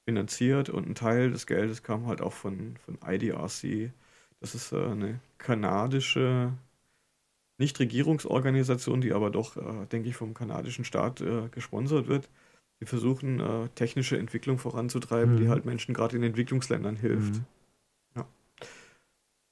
finanziert 0.05 0.69
und 0.69 0.89
ein 0.89 0.95
Teil 0.95 1.31
des 1.31 1.47
Geldes 1.47 1.83
kam 1.83 2.07
halt 2.07 2.21
auch 2.21 2.33
von, 2.33 2.77
von 2.85 2.99
IDRC. 3.07 3.93
Das 4.41 4.55
ist 4.55 4.73
äh, 4.73 4.85
eine 4.85 5.21
kanadische 5.39 6.53
Nichtregierungsorganisation, 7.59 9.01
die 9.01 9.13
aber 9.13 9.31
doch, 9.31 9.57
äh, 9.57 9.87
denke 9.91 10.09
ich, 10.09 10.17
vom 10.17 10.35
kanadischen 10.35 10.85
Staat 10.85 11.21
äh, 11.21 11.49
gesponsert 11.51 12.09
wird. 12.09 12.29
Die 12.81 12.87
versuchen, 12.87 13.41
technische 13.77 14.19
Entwicklung 14.19 14.59
voranzutreiben, 14.59 15.35
Mhm. 15.35 15.39
die 15.39 15.49
halt 15.49 15.65
Menschen 15.65 15.95
gerade 15.95 16.17
in 16.17 16.25
Entwicklungsländern 16.25 16.97
hilft. 16.97 17.35
Mhm. 17.35 17.45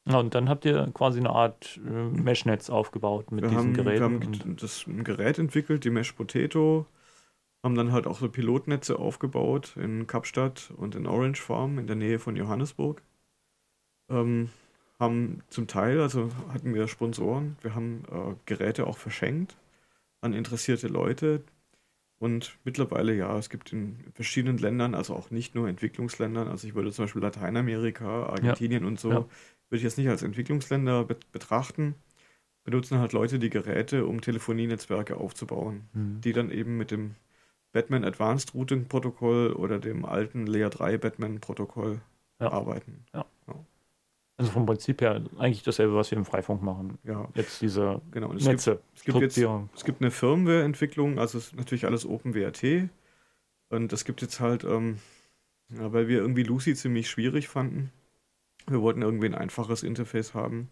Ja. 0.09 0.19
Und 0.19 0.35
dann 0.35 0.49
habt 0.49 0.65
ihr 0.65 0.91
quasi 0.93 1.21
eine 1.21 1.31
Art 1.31 1.79
äh, 1.87 1.91
Mesh-Netz 1.91 2.71
aufgebaut 2.71 3.31
mit 3.31 3.43
Wir 3.45 3.51
diesen 3.51 3.77
haben, 3.77 3.87
wir 3.87 4.01
haben 4.01 4.57
das 4.57 4.85
ein 4.89 5.05
Gerät 5.05 5.39
entwickelt, 5.39 5.85
die 5.85 5.91
Mesh 5.91 6.11
Potato, 6.11 6.87
haben 7.63 7.75
dann 7.75 7.93
halt 7.93 8.07
auch 8.07 8.19
so 8.19 8.29
Pilotnetze 8.29 8.99
aufgebaut 8.99 9.77
in 9.77 10.07
Kapstadt 10.07 10.73
und 10.77 10.95
in 10.95 11.07
Orange 11.07 11.41
Farm 11.41 11.79
in 11.79 11.87
der 11.87 11.97
Nähe 11.97 12.19
von 12.19 12.37
Johannesburg. 12.37 13.03
Ähm, 14.09 14.49
haben 14.99 15.43
zum 15.49 15.67
Teil, 15.67 16.01
also 16.01 16.29
hatten 16.53 16.75
wir 16.75 16.89
Sponsoren, 16.89 17.57
wir 17.63 17.75
haben 17.75 18.05
äh, 18.11 18.35
Geräte 18.47 18.87
auch 18.87 18.99
verschenkt 18.99 19.57
an 20.21 20.33
interessierte 20.35 20.89
Leute. 20.89 21.43
Und 22.19 22.59
mittlerweile, 22.65 23.15
ja, 23.15 23.39
es 23.39 23.49
gibt 23.49 23.73
in 23.73 23.97
verschiedenen 24.13 24.59
Ländern, 24.59 24.95
also 24.95 25.15
auch 25.15 25.31
nicht 25.31 25.55
nur 25.55 25.69
Entwicklungsländern, 25.69 26.49
also 26.49 26.69
ich 26.69 26.75
würde 26.75 26.93
zum 26.93 27.05
Beispiel 27.07 27.23
Lateinamerika, 27.23 28.27
Argentinien 28.27 28.85
und 28.85 29.01
so, 29.01 29.11
ja. 29.11 29.17
würde 29.17 29.79
ich 29.79 29.83
jetzt 29.83 29.97
nicht 29.97 30.11
als 30.11 30.23
Entwicklungsländer 30.23 31.05
bet- 31.05 31.33
betrachten, 31.33 31.95
benutzen 32.63 32.99
halt 32.99 33.15
Leute 33.15 33.39
die 33.39 33.49
Geräte, 33.49 34.05
um 34.05 34.21
Telefonienetzwerke 34.21 35.17
aufzubauen, 35.17 35.89
Mhm. 35.95 36.21
die 36.21 36.35
dann 36.35 36.51
eben 36.51 36.77
mit 36.77 36.91
dem 36.91 37.15
Batman 37.73 38.05
Advanced 38.05 38.55
Routing 38.55 38.87
Protokoll 38.87 39.53
oder 39.53 39.79
dem 39.79 40.05
alten 40.05 40.47
Layer 40.47 40.71
3 40.71 40.99
Batman 40.99 41.41
Protokoll 41.41 42.01
Ja. 42.41 42.51
arbeiten. 42.53 43.05
Also 44.37 44.53
vom 44.53 44.65
Prinzip 44.65 45.03
her 45.03 45.23
eigentlich 45.37 45.63
dasselbe, 45.65 45.95
was 45.95 46.11
wir 46.11 46.17
im 46.17 46.25
Freifunk 46.25 46.63
machen. 46.63 46.99
Ja, 47.05 47.29
Jetzt 47.35 47.61
diese 47.61 48.01
genau. 48.11 48.29
Es 48.33 48.39
gibt, 48.39 48.47
Netze. 48.53 48.81
es 48.97 49.05
gibt 49.05 49.19
jetzt. 49.19 49.37
Es 49.75 49.85
gibt 49.85 50.01
eine 50.01 50.11
Firmware-Entwicklung, 50.11 51.19
also 51.19 51.37
es 51.37 51.49
ist 51.49 51.57
natürlich 51.57 51.85
alles 51.85 52.07
OpenWrt. 52.07 52.89
Und 53.69 53.93
es 53.93 54.05
gibt 54.07 54.23
jetzt 54.23 54.41
halt, 54.41 54.65
ähm, 54.65 54.99
ja, 55.69 55.93
weil 55.93 56.09
wir 56.09 56.21
irgendwie 56.21 56.43
Lucy 56.43 56.75
ziemlich 56.75 57.11
schwierig 57.11 57.49
fanden. 57.49 57.93
Wir 58.67 58.81
wollten 58.81 59.03
irgendwie 59.03 59.27
ein 59.27 59.35
einfaches 59.35 59.83
Interface 59.83 60.33
haben. 60.33 60.69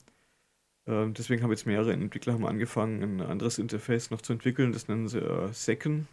Ähm, 0.87 1.13
deswegen 1.13 1.43
haben 1.43 1.51
jetzt 1.51 1.67
mehrere 1.67 1.93
Entwickler 1.93 2.33
haben 2.33 2.47
angefangen, 2.47 3.03
ein 3.03 3.21
anderes 3.21 3.59
Interface 3.59 4.11
noch 4.11 4.23
zu 4.23 4.33
entwickeln. 4.33 4.73
Das 4.73 4.89
nennen 4.89 5.09
sie 5.09 5.19
äh, 5.19 5.53
SECN, 5.53 6.09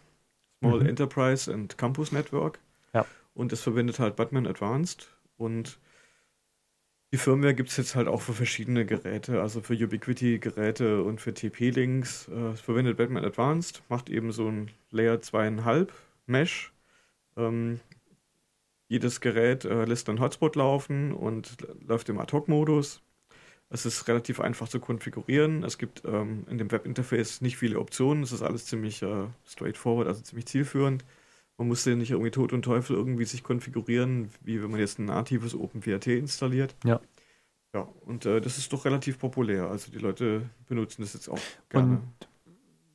Small 0.60 0.80
Mhm. 0.80 0.86
Enterprise 0.86 1.52
and 1.52 1.76
Campus 1.78 2.12
Network. 2.12 2.58
Ja. 2.94 3.04
Und 3.34 3.52
das 3.52 3.60
verwendet 3.62 3.98
halt 3.98 4.16
Batman 4.16 4.46
Advanced. 4.46 5.08
Und 5.36 5.78
die 7.12 7.18
Firmware 7.18 7.54
gibt 7.54 7.68
es 7.68 7.76
jetzt 7.76 7.94
halt 7.94 8.08
auch 8.08 8.20
für 8.22 8.32
verschiedene 8.32 8.84
Geräte, 8.84 9.40
also 9.40 9.60
für 9.60 9.74
Ubiquiti-Geräte 9.74 11.02
und 11.02 11.20
für 11.20 11.32
TP-Links. 11.34 12.28
Äh, 12.28 12.52
es 12.52 12.60
verwendet 12.60 12.96
Batman 12.96 13.24
Advanced, 13.24 13.82
macht 13.88 14.08
eben 14.10 14.32
so 14.32 14.48
ein 14.48 14.70
Layer 14.90 15.20
2,5 15.20 15.88
Mesh. 16.26 16.72
Ähm, 17.36 17.80
jedes 18.88 19.20
Gerät 19.20 19.64
äh, 19.64 19.84
lässt 19.84 20.08
dann 20.08 20.20
Hotspot 20.20 20.56
laufen 20.56 21.12
und 21.12 21.56
läuft 21.86 22.08
im 22.08 22.18
Ad-Hoc-Modus. 22.18 23.02
Es 23.68 23.84
ist 23.84 24.06
relativ 24.06 24.40
einfach 24.40 24.68
zu 24.68 24.78
konfigurieren. 24.78 25.64
Es 25.64 25.76
gibt 25.78 26.02
ähm, 26.04 26.46
in 26.48 26.58
dem 26.58 26.70
Webinterface 26.70 27.40
nicht 27.40 27.56
viele 27.56 27.78
Optionen. 27.80 28.22
Es 28.22 28.32
ist 28.32 28.42
alles 28.42 28.66
ziemlich 28.66 29.02
äh, 29.02 29.26
straightforward, 29.44 30.06
also 30.06 30.22
ziemlich 30.22 30.46
zielführend. 30.46 31.04
Man 31.58 31.68
musste 31.68 31.96
nicht 31.96 32.10
irgendwie 32.10 32.30
Tod 32.30 32.52
und 32.52 32.62
Teufel 32.62 32.96
irgendwie 32.96 33.24
sich 33.24 33.42
konfigurieren, 33.42 34.30
wie 34.42 34.62
wenn 34.62 34.70
man 34.70 34.78
jetzt 34.78 34.98
ein 34.98 35.06
natives 35.06 35.54
OpenWrt 35.54 36.06
installiert. 36.06 36.76
Ja. 36.84 37.00
Ja, 37.74 37.88
und 38.06 38.24
äh, 38.24 38.40
das 38.40 38.56
ist 38.56 38.72
doch 38.72 38.84
relativ 38.84 39.18
populär. 39.18 39.68
Also 39.68 39.90
die 39.90 39.98
Leute 39.98 40.48
benutzen 40.66 41.02
das 41.02 41.12
jetzt 41.12 41.28
auch 41.28 41.40
gerne. 41.68 42.00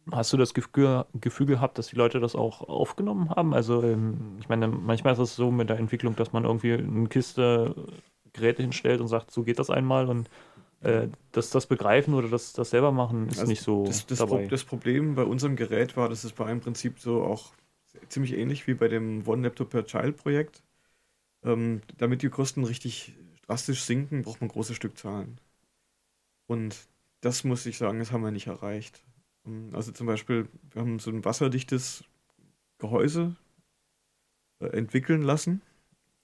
Und 0.06 0.16
hast 0.16 0.34
du 0.34 0.38
das 0.38 0.54
Gefühl, 0.54 1.06
Gefühl 1.20 1.46
gehabt, 1.46 1.78
dass 1.78 1.88
die 1.88 1.96
Leute 1.96 2.20
das 2.20 2.36
auch 2.36 2.68
aufgenommen 2.68 3.30
haben? 3.30 3.54
Also, 3.54 3.84
ähm, 3.84 4.38
ich 4.40 4.50
meine, 4.50 4.68
manchmal 4.68 5.14
ist 5.14 5.20
es 5.20 5.36
so 5.36 5.52
mit 5.52 5.70
der 5.70 5.78
Entwicklung, 5.78 6.16
dass 6.16 6.34
man 6.34 6.46
irgendwie 6.46 6.74
eine 6.74 7.08
Kiste 7.10 7.76
Geräte 8.34 8.64
hinstellt 8.64 9.02
und 9.02 9.08
sagt, 9.08 9.30
so 9.32 9.44
geht 9.44 9.60
das 9.60 9.70
einmal 9.70 10.08
und 10.08 10.30
äh, 10.82 11.08
dass 11.32 11.50
das 11.52 11.68
begreifen 11.68 12.14
oder 12.14 12.28
das, 12.28 12.54
das 12.54 12.72
selber 12.72 12.92
machen 12.92 13.28
ist 13.30 13.40
Also 13.40 13.50
nicht 13.52 13.62
so 13.62 13.86
das, 13.86 14.06
das, 14.08 14.20
dabei. 14.20 14.44
Pro 14.44 14.50
das 14.50 14.64
Problem 14.64 15.16
bei 15.16 15.24
unserem 15.24 15.56
Gerät 15.56 15.96
war, 15.96 16.10
dass 16.10 16.24
es 16.24 16.38
war 16.40 16.50
im 16.50 16.60
Prinzip 16.60 17.00
so 17.00 17.24
auch 17.24 17.52
ziemlich 18.10 18.34
ähnlich 18.34 18.68
wie 18.68 18.74
bei 18.74 18.88
dem 18.88 19.28
One 19.28 19.44
Laptop 19.44 19.70
per 19.70 19.86
Child 19.86 20.18
Projekt. 20.18 20.64
Ähm, 21.44 21.82
damit 21.98 22.22
die 22.22 22.30
Kosten 22.30 22.64
richtig 22.64 23.14
drastisch 23.48 23.84
sinken, 23.84 24.22
braucht 24.22 24.42
man 24.42 24.50
große 24.50 24.76
Stückzahlen. 24.76 25.40
Und 26.48 26.88
das 27.22 27.44
muss 27.44 27.66
ich 27.66 27.78
sagen, 27.78 28.00
das 28.00 28.12
haben 28.12 28.24
wir 28.24 28.32
nicht 28.32 28.48
erreicht. 28.48 29.04
Ähm, 29.46 29.70
Also 29.74 29.92
zum 29.92 30.08
Beispiel, 30.08 30.48
wir 30.72 30.82
haben 30.82 31.00
so 31.00 31.12
ein 31.12 31.26
wasserdichtes 31.26 32.04
Gehäuse 32.78 33.36
äh, 34.60 34.68
entwickeln 34.68 35.22
lassen, 35.22 35.62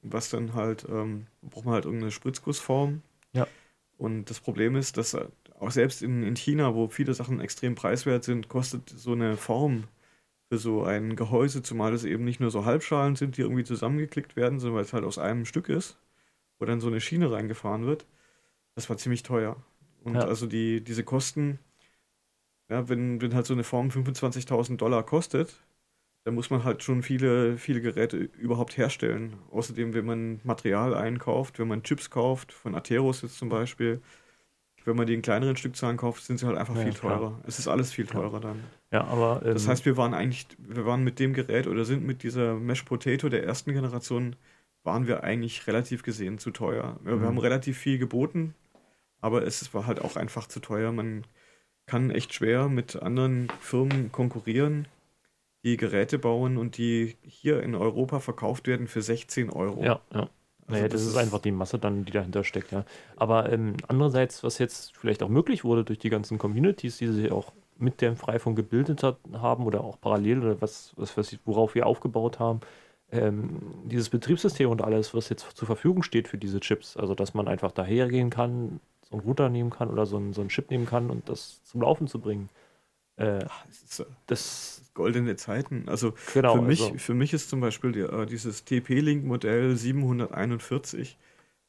was 0.01 0.29
dann 0.29 0.53
halt, 0.53 0.85
ähm, 0.89 1.27
braucht 1.41 1.65
man 1.65 1.73
halt 1.75 1.85
irgendeine 1.85 2.11
Spritzgussform. 2.11 3.01
Ja. 3.33 3.47
Und 3.97 4.25
das 4.29 4.39
Problem 4.39 4.75
ist, 4.75 4.97
dass 4.97 5.13
äh, 5.13 5.27
auch 5.60 5.71
selbst 5.71 6.01
in, 6.03 6.23
in 6.23 6.36
China, 6.36 6.75
wo 6.75 6.88
viele 6.89 7.13
Sachen 7.13 7.39
extrem 7.39 7.75
preiswert 7.75 8.23
sind, 8.23 8.47
kostet 8.49 8.89
so 8.89 9.13
eine 9.13 9.38
Form 9.38 9.86
für 10.49 10.57
so 10.57 10.83
ein 10.83 11.15
Gehäuse, 11.15 11.62
zumal 11.63 11.93
es 11.93 12.03
eben 12.05 12.23
nicht 12.23 12.39
nur 12.39 12.51
so 12.51 12.65
Halbschalen 12.65 13.15
sind, 13.15 13.38
die 13.38 13.41
irgendwie 13.41 13.63
zusammengeklickt 13.65 14.36
werden, 14.36 14.60
sondern 14.60 14.77
weil 14.77 14.86
es 14.86 14.93
halt 14.93 15.03
aus 15.05 15.17
einem 15.17 15.45
Stück 15.45 15.69
ist, 15.69 15.97
wo 16.60 16.65
dann 16.65 16.81
so 16.81 16.88
eine 16.88 17.01
Schiene 17.01 17.31
reingefahren 17.31 17.86
wird. 17.86 18.05
Das 18.75 18.89
war 18.89 18.97
ziemlich 18.97 19.23
teuer. 19.23 19.57
Und 20.03 20.15
Ja. 20.15 20.21
also 20.25 20.47
die, 20.47 20.83
diese 20.83 21.03
Kosten, 21.03 21.60
ja, 22.69 22.89
wenn, 22.89 23.21
wenn 23.21 23.33
halt 23.33 23.45
so 23.45 23.53
eine 23.53 23.63
Form 23.63 23.89
25.000 23.89 24.77
Dollar 24.77 25.03
kostet, 25.05 25.55
dann 26.27 26.35
muss 26.35 26.49
man 26.49 26.65
halt 26.65 26.83
schon 26.83 27.03
viele, 27.03 27.57
viele 27.57 27.79
Geräte 27.79 28.17
überhaupt 28.17 28.75
herstellen. 28.75 29.37
Außerdem, 29.49 29.93
wenn 29.93 30.05
man 30.05 30.41
Material 30.43 30.93
einkauft, 30.93 31.57
wenn 31.57 31.69
man 31.69 31.83
Chips 31.83 32.09
kauft, 32.09 32.51
von 32.51 32.75
Atheros 32.75 33.21
jetzt 33.21 33.37
zum 33.37 33.47
Beispiel, 33.47 34.01
wenn 34.83 34.97
man 34.97 35.07
die 35.07 35.13
in 35.13 35.21
kleineren 35.21 35.55
Stückzahlen 35.55 35.95
kauft, 35.95 36.25
sind 36.25 36.37
sie 36.37 36.45
halt 36.45 36.57
einfach 36.57 36.75
Ja, 36.75 36.83
viel 36.83 36.91
klar. 36.91 37.19
teurer. 37.19 37.41
Es 37.47 37.59
ist 37.59 37.69
alles 37.69 37.93
viel 37.93 38.05
teurer 38.05 38.41
dann. 38.41 38.59
ja, 38.91 39.05
aber 39.05 39.41
ähm, 39.45 39.53
Das 39.53 39.69
heißt, 39.69 39.85
wir 39.85 39.95
waren 39.95 40.13
eigentlich, 40.13 40.47
wir 40.57 40.85
waren 40.85 41.05
mit 41.05 41.17
dem 41.19 41.31
Gerät 41.33 41.65
oder 41.65 41.85
sind 41.85 42.05
mit 42.05 42.23
dieser 42.23 42.55
Mesh 42.55 42.83
Potato 42.83 43.29
der 43.29 43.45
ersten 43.45 43.71
Generation, 43.71 44.35
waren 44.83 45.07
wir 45.07 45.23
eigentlich 45.23 45.65
relativ 45.65 46.03
gesehen 46.03 46.39
zu 46.39 46.51
teuer. 46.51 46.99
Wir, 47.05 47.15
Mhm. 47.15 47.21
wir 47.21 47.27
haben 47.27 47.37
relativ 47.37 47.77
viel 47.77 47.99
geboten, 47.99 48.53
aber 49.21 49.43
es 49.43 49.73
war 49.73 49.87
halt 49.87 50.01
auch 50.01 50.17
einfach 50.17 50.47
zu 50.47 50.59
teuer. 50.59 50.91
Man 50.91 51.23
kann 51.85 52.11
echt 52.11 52.33
schwer 52.33 52.67
mit 52.67 53.01
anderen 53.01 53.47
Firmen 53.61 54.11
konkurrieren, 54.11 54.87
die 55.63 55.77
Geräte 55.77 56.19
bauen 56.19 56.57
und 56.57 56.77
die 56.77 57.17
hier 57.23 57.61
in 57.63 57.75
Europa 57.75 58.19
verkauft 58.19 58.67
werden 58.67 58.87
für 58.87 59.01
16 59.01 59.49
Euro. 59.49 59.83
Ja, 59.83 60.01
ja. 60.13 60.29
Also 60.67 60.81
naja, 60.81 60.89
das, 60.89 61.01
das 61.01 61.11
ist 61.11 61.17
einfach 61.17 61.39
die 61.39 61.51
Masse 61.51 61.79
dann, 61.79 62.03
die 62.03 62.11
dahinter 62.11 62.43
steckt, 62.43 62.71
ja. 62.71 62.83
Aber 63.15 63.51
ähm, 63.51 63.75
andererseits, 63.87 64.43
was 64.43 64.57
jetzt 64.57 64.95
vielleicht 64.97 65.23
auch 65.23 65.29
möglich 65.29 65.63
wurde 65.63 65.85
durch 65.85 65.99
die 65.99 66.09
ganzen 66.09 66.37
Communities, 66.37 66.97
die 66.97 67.07
sich 67.07 67.31
auch 67.31 67.53
mit 67.77 68.01
dem 68.01 68.17
Freifunk 68.17 68.57
gebildet 68.57 69.03
hat, 69.03 69.17
haben 69.33 69.65
oder 69.65 69.83
auch 69.83 69.99
parallel 70.01 70.39
oder 70.43 70.61
was, 70.61 70.93
was, 70.97 71.15
was 71.15 71.37
worauf 71.45 71.75
wir 71.75 71.85
aufgebaut 71.85 72.39
haben, 72.39 72.59
ähm, 73.11 73.61
dieses 73.85 74.09
Betriebssystem 74.09 74.69
und 74.69 74.81
alles, 74.81 75.13
was 75.13 75.29
jetzt 75.29 75.55
zur 75.55 75.65
Verfügung 75.65 76.03
steht 76.03 76.27
für 76.27 76.37
diese 76.37 76.59
Chips, 76.59 76.97
also 76.97 77.15
dass 77.15 77.33
man 77.33 77.47
einfach 77.47 77.71
dahergehen 77.71 78.29
kann, 78.29 78.81
so 79.03 79.15
einen 79.15 79.25
Router 79.25 79.49
nehmen 79.49 79.69
kann 79.69 79.89
oder 79.89 80.05
so 80.05 80.17
einen, 80.17 80.33
so 80.33 80.41
einen 80.41 80.49
Chip 80.49 80.69
nehmen 80.69 80.85
kann 80.85 81.09
und 81.09 81.29
das 81.29 81.63
zum 81.63 81.81
Laufen 81.81 82.07
zu 82.07 82.19
bringen. 82.19 82.49
Äh, 83.17 83.45
das, 84.27 84.82
goldene 84.93 85.36
Zeiten. 85.36 85.88
Also 85.88 86.15
genau, 86.34 86.56
für, 86.56 86.62
mich, 86.63 86.82
also. 86.82 86.97
für 86.97 87.13
mich 87.13 87.32
ist 87.34 87.49
zum 87.49 87.60
Beispiel 87.60 87.91
die, 87.91 87.99
äh, 87.99 88.25
dieses 88.25 88.65
TP-Link-Modell 88.65 89.77
741, 89.77 91.17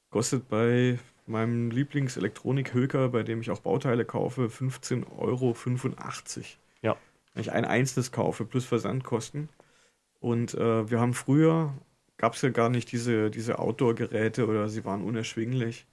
kostet 0.08 0.48
bei 0.48 0.98
meinem 1.26 1.70
Lieblingselektronik-Höker, 1.70 3.10
bei 3.10 3.22
dem 3.22 3.42
ich 3.42 3.50
auch 3.50 3.60
Bauteile 3.60 4.06
kaufe, 4.06 4.46
15,85 4.46 5.04
Euro. 5.18 5.54
Ja. 6.80 6.96
Wenn 7.34 7.40
ich 7.42 7.52
ein 7.52 7.66
einzelnes 7.66 8.12
kaufe, 8.12 8.46
plus 8.46 8.64
Versandkosten. 8.64 9.50
Und 10.20 10.54
äh, 10.54 10.90
wir 10.90 10.98
haben 10.98 11.12
früher, 11.12 11.74
gab 12.16 12.34
es 12.34 12.42
ja 12.42 12.48
gar 12.48 12.70
nicht 12.70 12.90
diese, 12.92 13.30
diese 13.30 13.58
Outdoor-Geräte 13.58 14.46
oder 14.46 14.68
sie 14.70 14.86
waren 14.86 15.04
unerschwinglich. 15.04 15.86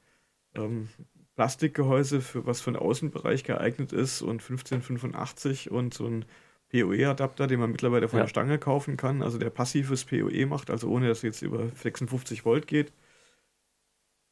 Ähm, 0.56 0.88
Plastikgehäuse, 1.36 2.22
für 2.22 2.46
was 2.46 2.62
für 2.62 2.72
den 2.72 2.80
Außenbereich 2.80 3.44
geeignet 3.44 3.92
ist 3.94 4.22
und 4.22 4.42
1585 4.42 5.70
und 5.72 5.94
so 5.94 6.08
ein 6.08 6.26
PoE-Adapter, 6.72 7.48
den 7.48 7.60
man 7.60 7.72
mittlerweile 7.72 8.08
von 8.08 8.18
ja. 8.18 8.24
der 8.24 8.30
Stange 8.30 8.58
kaufen 8.58 8.98
kann, 8.98 9.22
also 9.22 9.38
der 9.38 9.50
passives 9.50 10.06
PoE 10.06 10.46
macht, 10.46 10.70
also 10.70 10.90
ohne 10.90 11.08
dass 11.08 11.20
es 11.20 11.24
jetzt 11.24 11.42
über 11.42 11.70
56 11.70 12.46
Volt 12.46 12.68
geht. 12.68 12.92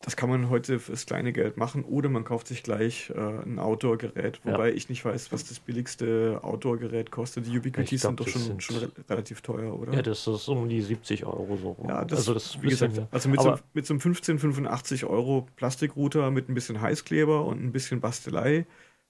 Das 0.03 0.17
kann 0.17 0.29
man 0.29 0.49
heute 0.49 0.79
fürs 0.79 1.05
kleine 1.05 1.31
Geld 1.31 1.55
machen 1.55 1.85
oder 1.85 2.09
man 2.09 2.25
kauft 2.25 2.47
sich 2.47 2.61
gleich 2.61 3.09
äh, 3.15 3.19
ein 3.19 3.57
Outdoor-Gerät, 3.57 4.41
wobei 4.43 4.69
ja. 4.69 4.75
ich 4.75 4.89
nicht 4.89 5.05
weiß, 5.05 5.31
was 5.31 5.45
das 5.47 5.61
billigste 5.61 6.39
Outdoor-Gerät 6.41 7.09
kostet. 7.09 7.47
Die 7.47 7.57
Ubiquitys 7.57 8.01
sind 8.01 8.19
doch 8.19 8.27
schon, 8.27 8.41
sind 8.41 8.61
schon 8.61 8.75
re 8.77 8.91
relativ 9.09 9.39
teuer, 9.41 9.79
oder? 9.79 9.93
Ja, 9.93 10.01
das 10.01 10.27
ist 10.27 10.47
um 10.49 10.67
die 10.67 10.81
70 10.81 11.25
Euro 11.25 11.55
so. 11.55 11.77
Ja, 11.87 12.03
das, 12.03 12.19
also, 12.19 12.33
das 12.33 12.61
wie 12.61 12.67
gesagt, 12.67 13.01
also 13.11 13.29
mit, 13.29 13.41
so, 13.41 13.55
mit 13.73 13.85
so 13.85 13.93
einem 13.93 14.01
15, 14.01 14.39
85 14.39 15.05
Euro 15.05 15.47
Plastikrouter 15.55 16.31
mit 16.31 16.49
ein 16.49 16.53
bisschen 16.53 16.81
Heißkleber 16.81 17.45
und 17.45 17.63
ein 17.63 17.71
bisschen 17.71 18.01
Bastelei 18.01 18.65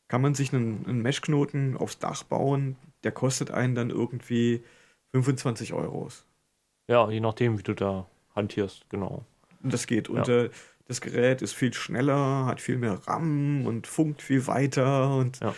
kann 0.10 0.22
man 0.22 0.36
sich 0.36 0.54
einen, 0.54 0.86
einen 0.88 1.02
Meshknoten 1.02 1.76
aufs 1.76 1.98
Dach 1.98 2.22
bauen. 2.22 2.76
Der 3.04 3.12
kostet 3.12 3.50
einen 3.50 3.74
dann 3.74 3.90
irgendwie 3.90 4.64
25 5.12 5.74
Euro. 5.74 6.10
Ja, 6.88 7.10
je 7.10 7.20
nachdem, 7.20 7.58
wie 7.58 7.64
du 7.64 7.74
da 7.74 8.06
hantierst, 8.36 8.88
genau. 8.90 9.26
Und 9.64 9.74
das 9.74 9.88
geht. 9.88 10.10
Und 10.10 10.28
ja. 10.28 10.44
äh, 10.44 10.50
das 10.86 11.02
Gerät 11.02 11.42
ist 11.42 11.54
viel 11.54 11.74
schneller, 11.74 12.46
hat 12.46 12.62
viel 12.62 12.78
mehr 12.78 13.00
RAM 13.08 13.66
und 13.66 13.88
funkt 13.88 14.22
viel 14.22 14.48
weiter 14.48 15.16
und 15.16 15.40
ja. 15.40 15.56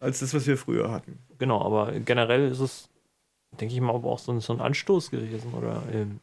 als 0.00 0.20
das, 0.20 0.34
was 0.34 0.46
wir 0.46 0.56
früher 0.56 0.90
hatten. 0.90 1.18
Genau, 1.38 1.62
aber 1.62 1.92
generell 2.00 2.50
ist 2.50 2.60
es, 2.60 2.90
denke 3.60 3.74
ich 3.74 3.80
mal, 3.80 3.94
aber 3.94 4.10
auch 4.10 4.18
so 4.18 4.32
ein, 4.32 4.40
so 4.40 4.52
ein 4.52 4.60
Anstoß 4.60 5.10
gewesen. 5.10 5.54
Oder 5.54 5.82
ähm, 5.92 6.20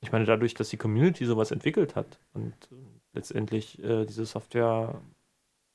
ich 0.00 0.12
meine, 0.12 0.24
dadurch, 0.24 0.54
dass 0.54 0.68
die 0.68 0.76
Community 0.76 1.24
sowas 1.24 1.50
entwickelt 1.50 1.96
hat 1.96 2.20
und 2.34 2.54
letztendlich 3.12 3.82
äh, 3.82 4.04
diese 4.04 4.26
Software 4.26 5.00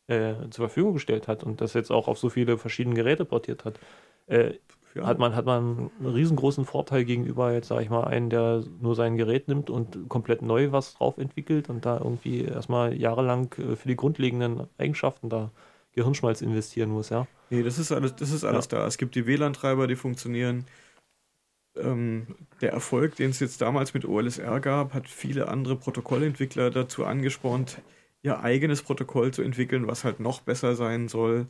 äh, 0.08 0.36
zur 0.50 0.68
Verfügung 0.68 0.94
gestellt 0.94 1.28
hat 1.28 1.44
und 1.44 1.62
das 1.62 1.74
jetzt 1.74 1.92
auch 1.92 2.08
auf 2.08 2.18
so 2.18 2.30
viele 2.30 2.58
verschiedene 2.58 2.96
Geräte 2.96 3.26
portiert 3.26 3.66
hat, 3.66 3.80
äh, 4.28 4.54
ja. 4.96 5.06
hat, 5.06 5.20
man, 5.20 5.36
hat 5.36 5.46
man 5.46 5.92
einen 6.00 6.14
riesengroßen 6.14 6.66
Vorteil 6.66 7.06
gegenüber 7.06 7.54
jetzt, 7.54 7.68
sage 7.68 7.84
ich 7.84 7.90
mal, 7.90 8.06
einen, 8.06 8.30
der 8.30 8.64
nur 8.82 8.96
sein 8.96 9.18
Gerät 9.18 9.48
nimmt 9.48 9.70
und 9.70 10.10
komplett 10.10 10.42
neu 10.42 10.72
was 10.72 10.96
drauf 10.96 11.18
entwickelt 11.18 11.70
und 11.70 11.86
da 11.86 11.98
irgendwie 11.98 12.44
erstmal 12.44 12.96
jahrelang 12.96 13.54
äh, 13.58 13.76
für 13.76 13.88
die 13.88 13.96
grundlegenden 13.96 14.68
Eigenschaften 14.78 15.30
da 15.30 15.52
Gehirnschmalz 15.94 16.42
investieren 16.42 16.90
muss, 16.90 17.10
ja. 17.10 17.28
Nee, 17.50 17.64
das 17.64 17.80
ist 17.80 17.92
alles, 17.92 18.16
das 18.16 18.32
ist 18.32 18.44
alles 18.44 18.68
ja. 18.72 18.80
da. 18.80 18.88
Es 18.88 18.98
gibt 18.98 19.16
die 19.16 19.26
WLAN-Treiber, 19.26 19.88
die 19.88 19.96
funktionieren. 19.96 20.66
Ähm, 21.76 22.28
der 22.62 22.72
Erfolg, 22.74 23.16
den 23.16 23.32
es 23.32 23.40
jetzt 23.40 23.62
damals 23.62 23.94
mit 23.94 24.06
OLSR 24.06 24.60
gab, 24.60 24.94
hat 24.94 25.08
viele 25.08 25.48
andere 25.48 25.76
Protokollentwickler 25.76 26.70
dazu 26.70 27.06
angespornt, 27.06 27.82
ihr 28.22 28.42
eigenes 28.44 28.84
Protokoll 28.84 29.34
zu 29.34 29.42
entwickeln, 29.42 29.88
was 29.88 30.04
halt 30.04 30.20
noch 30.20 30.42
besser 30.42 30.76
sein 30.76 31.08
soll. 31.08 31.48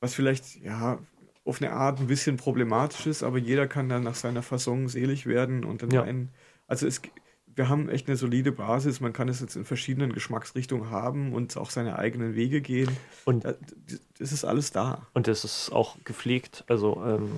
Was 0.00 0.14
vielleicht, 0.14 0.56
ja, 0.62 0.98
auf 1.44 1.60
eine 1.60 1.72
Art 1.72 2.00
ein 2.00 2.06
bisschen 2.06 2.36
problematisch 2.36 3.06
ist, 3.06 3.22
aber 3.22 3.38
jeder 3.38 3.66
kann 3.66 3.88
dann 3.88 4.02
nach 4.02 4.14
seiner 4.14 4.42
Fassung 4.42 4.88
selig 4.88 5.26
werden 5.26 5.64
und 5.64 5.82
dann 5.82 5.90
ja. 5.90 6.02
einen, 6.02 6.30
also 6.66 6.86
es, 6.86 7.00
wir 7.46 7.68
haben 7.68 7.88
echt 7.88 8.08
eine 8.08 8.16
solide 8.16 8.52
Basis, 8.52 9.00
man 9.00 9.12
kann 9.12 9.28
es 9.28 9.40
jetzt 9.40 9.56
in 9.56 9.64
verschiedenen 9.64 10.12
Geschmacksrichtungen 10.12 10.90
haben 10.90 11.32
und 11.32 11.56
auch 11.56 11.70
seine 11.70 11.98
eigenen 11.98 12.34
Wege 12.34 12.60
gehen. 12.60 12.90
Und 13.24 13.44
das 13.44 14.32
ist 14.32 14.44
alles 14.44 14.70
da. 14.70 15.06
Und 15.14 15.28
es 15.28 15.44
ist 15.44 15.72
auch 15.72 15.96
gepflegt, 16.04 16.64
also 16.68 17.02
ähm, 17.04 17.30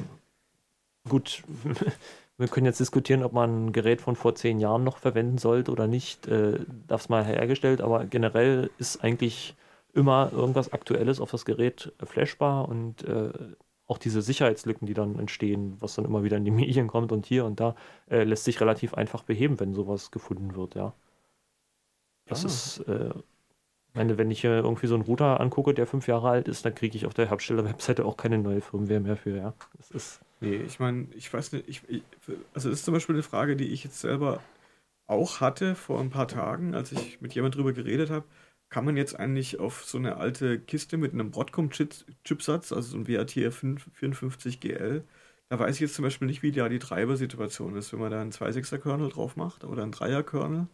gut, 1.09 1.43
wir 2.39 2.49
können 2.49 2.67
jetzt 2.67 2.81
diskutieren, 2.81 3.23
ob 3.23 3.33
man 3.33 3.67
ein 3.67 3.73
Gerät 3.73 4.01
von 4.01 4.17
vor 4.17 4.35
zehn 4.35 4.59
Jahren 4.59 4.85
noch 4.85 4.99
verwenden 4.99 5.39
sollte 5.39 5.71
oder 5.71 5.87
nicht, 5.87 6.27
äh, 6.27 6.59
das 6.87 7.09
mal 7.09 7.25
hergestellt, 7.25 7.81
aber 7.81 8.05
generell 8.05 8.71
ist 8.79 9.03
eigentlich 9.03 9.55
immer 9.95 10.31
irgendwas 10.33 10.73
Aktuelles 10.73 11.21
auf 11.21 11.31
das 11.31 11.45
Gerät 11.45 11.93
flashbar 12.05 12.69
und 12.69 13.05
äh, 13.05 13.31
auch 13.87 13.99
diese 13.99 14.23
Sicherheitslücken, 14.23 14.87
die 14.87 14.95
dann 14.95 15.19
entstehen, 15.19 15.77
was 15.81 15.95
dann 15.95 16.05
immer 16.05 16.23
wieder 16.23 16.37
in 16.37 16.45
die 16.45 16.51
Medien 16.63 16.89
kommt 16.89 17.13
und 17.13 17.27
hier 17.27 17.45
und 17.45 17.61
da, 17.61 17.75
äh, 18.11 18.25
lässt 18.25 18.45
sich 18.45 18.61
relativ 18.61 18.95
einfach 18.95 19.23
beheben, 19.23 19.61
wenn 19.61 19.75
sowas 19.75 20.11
gefunden 20.11 20.55
wird, 20.55 20.75
ja. 20.75 20.95
Das 22.27 22.45
ah. 22.45 22.47
ist, 22.47 22.79
äh, 22.89 23.11
meine, 23.95 24.17
wenn 24.17 24.31
ich 24.31 24.41
hier 24.41 24.53
irgendwie 24.53 24.87
so 24.87 24.95
einen 24.95 25.05
Router 25.05 25.41
angucke, 25.41 25.75
der 25.75 25.87
fünf 25.87 26.07
Jahre 26.07 26.31
alt 26.31 26.49
ist, 26.49 26.65
dann 26.65 26.75
kriege 26.75 26.97
ich 26.97 27.05
auf 27.05 27.15
der 27.15 27.29
Hersteller-Webseite 27.29 28.05
auch 28.05 28.17
keine 28.17 28.39
neue 28.39 28.61
Firmware 28.61 29.01
mehr 29.01 29.17
für, 29.17 29.37
ja. 29.37 29.55
Das 29.77 29.91
ist. 29.91 30.21
Nee, 30.41 30.57
ich 30.57 30.81
meine, 30.81 31.09
ich 31.15 31.33
weiß 31.33 31.53
nicht, 31.53 31.69
ich, 31.69 31.83
ich, 31.89 32.03
also 32.55 32.71
das 32.71 32.79
ist 32.79 32.85
zum 32.85 32.95
Beispiel 32.95 33.15
eine 33.15 33.23
Frage, 33.23 33.55
die 33.55 33.69
ich 33.69 33.85
jetzt 33.85 34.01
selber 34.01 34.41
auch 35.07 35.41
hatte 35.41 35.75
vor 35.75 36.01
ein 36.01 36.11
paar 36.11 36.27
Tagen, 36.27 36.75
als 36.75 36.91
ich 36.93 37.21
mit 37.21 37.35
jemand 37.35 37.55
drüber 37.55 37.73
geredet 37.73 38.11
habe 38.11 38.25
kann 38.73 38.87
man 38.87 38.97
jetzt 38.97 39.21
eigentlich 39.21 39.61
auf 39.61 39.85
so 39.85 39.99
eine 39.99 40.17
alte 40.17 40.59
Kiste 40.59 40.97
mit 40.97 41.13
einem 41.13 41.31
Broadcom-Chipsatz, 41.31 42.73
also 42.73 42.81
so 42.81 42.97
ein 42.97 43.07
WATR 43.07 43.51
54GL, 43.51 45.03
da 45.51 45.59
weiß 45.59 45.75
ich 45.75 45.81
jetzt 45.83 45.95
zum 45.95 46.05
Beispiel 46.05 46.27
nicht, 46.27 46.43
wie 46.43 46.51
da 46.51 46.71
die 46.71 46.79
Treibersituation 46.79 47.77
ist, 47.77 47.93
wenn 47.93 48.01
man 48.01 48.11
da 48.11 48.23
einen 48.23 48.33
2.6er-Kernel 48.33 49.11
drauf 49.11 49.37
macht 49.37 49.65
oder 49.65 49.83
einen 49.83 49.93
3er-Kernel. 49.93 50.67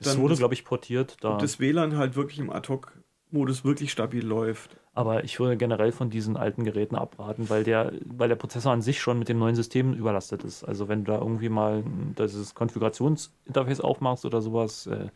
Das 0.00 0.16
wurde, 0.16 0.36
glaube 0.36 0.54
ich, 0.54 0.64
portiert. 0.64 1.18
Da. 1.20 1.34
Und 1.34 1.42
das 1.42 1.60
WLAN 1.60 1.98
halt 1.98 2.16
wirklich 2.16 2.38
im 2.38 2.48
Ad-Hoc-Modus 2.48 3.66
wirklich 3.66 3.92
stabil 3.92 4.24
läuft. 4.24 4.78
Aber 4.94 5.24
ich 5.24 5.38
würde 5.38 5.58
generell 5.58 5.92
von 5.92 6.08
diesen 6.08 6.38
alten 6.38 6.64
Geräten 6.64 6.96
abraten, 6.96 7.50
weil 7.50 7.64
der, 7.64 7.92
weil 8.06 8.30
der 8.30 8.36
Prozessor 8.36 8.72
an 8.72 8.80
sich 8.80 8.98
schon 8.98 9.18
mit 9.18 9.28
dem 9.28 9.38
neuen 9.38 9.54
System 9.54 9.92
überlastet 9.92 10.42
ist. 10.42 10.64
Also 10.64 10.88
wenn 10.88 11.04
du 11.04 11.12
da 11.12 11.18
irgendwie 11.18 11.50
mal 11.50 11.84
dieses 12.18 12.54
Konfigurationsinterface 12.54 13.80
aufmachst 13.80 14.24
oder 14.24 14.40
sowas, 14.40 14.86
äh, 14.86 15.08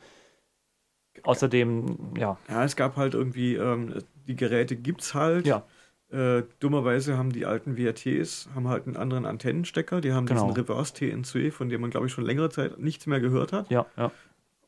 Außerdem, 1.23 2.15
ja. 2.17 2.39
Ja, 2.49 2.65
es 2.65 2.77
gab 2.77 2.97
halt 2.97 3.15
irgendwie, 3.15 3.55
ähm, 3.55 3.95
die 4.27 4.37
Geräte 4.37 4.77
gibt's 4.77 5.15
halt. 5.15 5.47
Ja. 5.47 5.65
Äh, 6.11 6.43
dummerweise 6.61 7.17
haben 7.17 7.33
die 7.33 7.47
alten 7.47 7.79
WRTs 7.79 8.51
haben 8.55 8.69
halt 8.69 8.87
einen 8.87 8.97
anderen 8.97 9.25
Antennenstecker. 9.25 10.01
Die 10.01 10.13
haben 10.13 10.27
genau. 10.27 10.49
diesen 10.49 10.63
Reverse 10.63 10.93
TNC, 10.95 11.53
von 11.53 11.69
dem 11.69 11.81
man, 11.81 11.91
glaube 11.91 12.07
ich, 12.07 12.13
schon 12.13 12.25
längere 12.25 12.51
Zeit 12.51 12.79
nichts 12.79 13.07
mehr 13.07 13.21
gehört 13.21 13.53
hat. 13.53 13.71
Ja, 13.71 13.87
ja. 13.97 14.11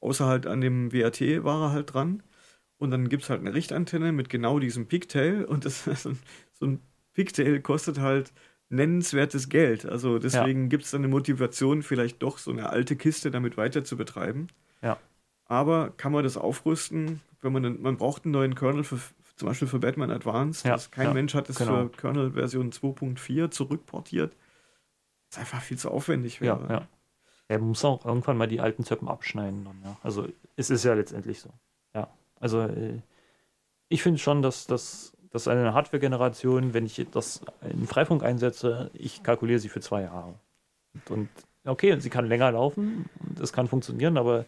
Außer 0.00 0.26
halt 0.26 0.46
an 0.46 0.60
dem 0.60 0.92
WRT 0.92 1.44
war 1.44 1.68
er 1.68 1.72
halt 1.72 1.92
dran. 1.92 2.22
Und 2.78 2.90
dann 2.90 3.08
gibt 3.08 3.24
es 3.24 3.30
halt 3.30 3.40
eine 3.40 3.54
Richtantenne 3.54 4.12
mit 4.12 4.28
genau 4.28 4.58
diesem 4.58 4.86
Pigtail. 4.86 5.44
Und 5.44 5.64
das, 5.64 5.84
so, 6.02 6.10
ein, 6.10 6.18
so 6.52 6.66
ein 6.66 6.80
Pigtail 7.12 7.60
kostet 7.60 8.00
halt 8.00 8.32
nennenswertes 8.68 9.48
Geld. 9.48 9.86
Also 9.86 10.18
deswegen 10.18 10.62
ja. 10.62 10.68
gibt 10.68 10.84
es 10.84 10.90
dann 10.90 11.02
eine 11.02 11.08
Motivation, 11.08 11.82
vielleicht 11.82 12.22
doch 12.22 12.38
so 12.38 12.50
eine 12.50 12.70
alte 12.70 12.96
Kiste 12.96 13.30
damit 13.30 13.56
weiter 13.56 13.84
zu 13.84 13.96
betreiben. 13.96 14.48
Ja. 15.54 15.60
Aber 15.60 15.90
kann 15.96 16.12
man 16.12 16.24
das 16.24 16.36
aufrüsten, 16.36 17.20
wenn 17.40 17.52
man 17.52 17.64
einen, 17.64 17.82
man 17.82 17.96
braucht 17.96 18.24
einen 18.24 18.32
neuen 18.32 18.54
Kernel 18.54 18.84
für 18.84 18.98
zum 19.36 19.48
Beispiel 19.48 19.66
für 19.66 19.80
Batman 19.80 20.10
Advanced. 20.10 20.64
Ja, 20.64 20.76
kein 20.90 21.08
ja, 21.08 21.14
Mensch 21.14 21.34
hat 21.34 21.48
es 21.48 21.56
genau. 21.56 21.84
für 21.84 21.88
Kernel 21.90 22.32
Version 22.32 22.70
2.4 22.70 23.50
zurückportiert. 23.50 24.32
Das 25.28 25.36
ist 25.36 25.38
einfach 25.40 25.60
viel 25.60 25.76
zu 25.76 25.90
aufwendig 25.90 26.40
wäre. 26.40 26.64
Ja, 26.68 26.74
ja. 26.74 26.88
Er 27.48 27.58
muss 27.58 27.84
auch 27.84 28.04
irgendwann 28.04 28.36
mal 28.36 28.46
die 28.46 28.60
alten 28.60 28.84
Zöppen 28.84 29.08
abschneiden. 29.08 29.64
Dann, 29.64 29.80
ja. 29.84 29.96
Also 30.02 30.28
es 30.56 30.70
ist 30.70 30.84
ja 30.84 30.94
letztendlich 30.94 31.40
so. 31.40 31.50
Ja. 31.94 32.08
Also 32.38 32.60
äh, 32.60 33.00
ich 33.88 34.02
finde 34.02 34.18
schon, 34.18 34.40
dass 34.40 34.66
das 34.66 35.14
dass 35.34 35.48
eine 35.48 35.74
Hardware-Generation, 35.74 36.74
wenn 36.74 36.86
ich 36.86 37.04
das 37.10 37.40
in 37.68 37.88
Freifunk 37.88 38.22
einsetze, 38.22 38.92
ich 38.94 39.24
kalkuliere 39.24 39.58
sie 39.58 39.68
für 39.68 39.80
zwei 39.80 40.02
Jahre. 40.02 40.38
Und, 40.94 41.10
und 41.10 41.28
okay, 41.64 41.98
sie 41.98 42.08
kann 42.08 42.26
länger 42.26 42.52
laufen, 42.52 43.10
das 43.34 43.52
kann 43.52 43.66
funktionieren, 43.66 44.16
aber 44.16 44.44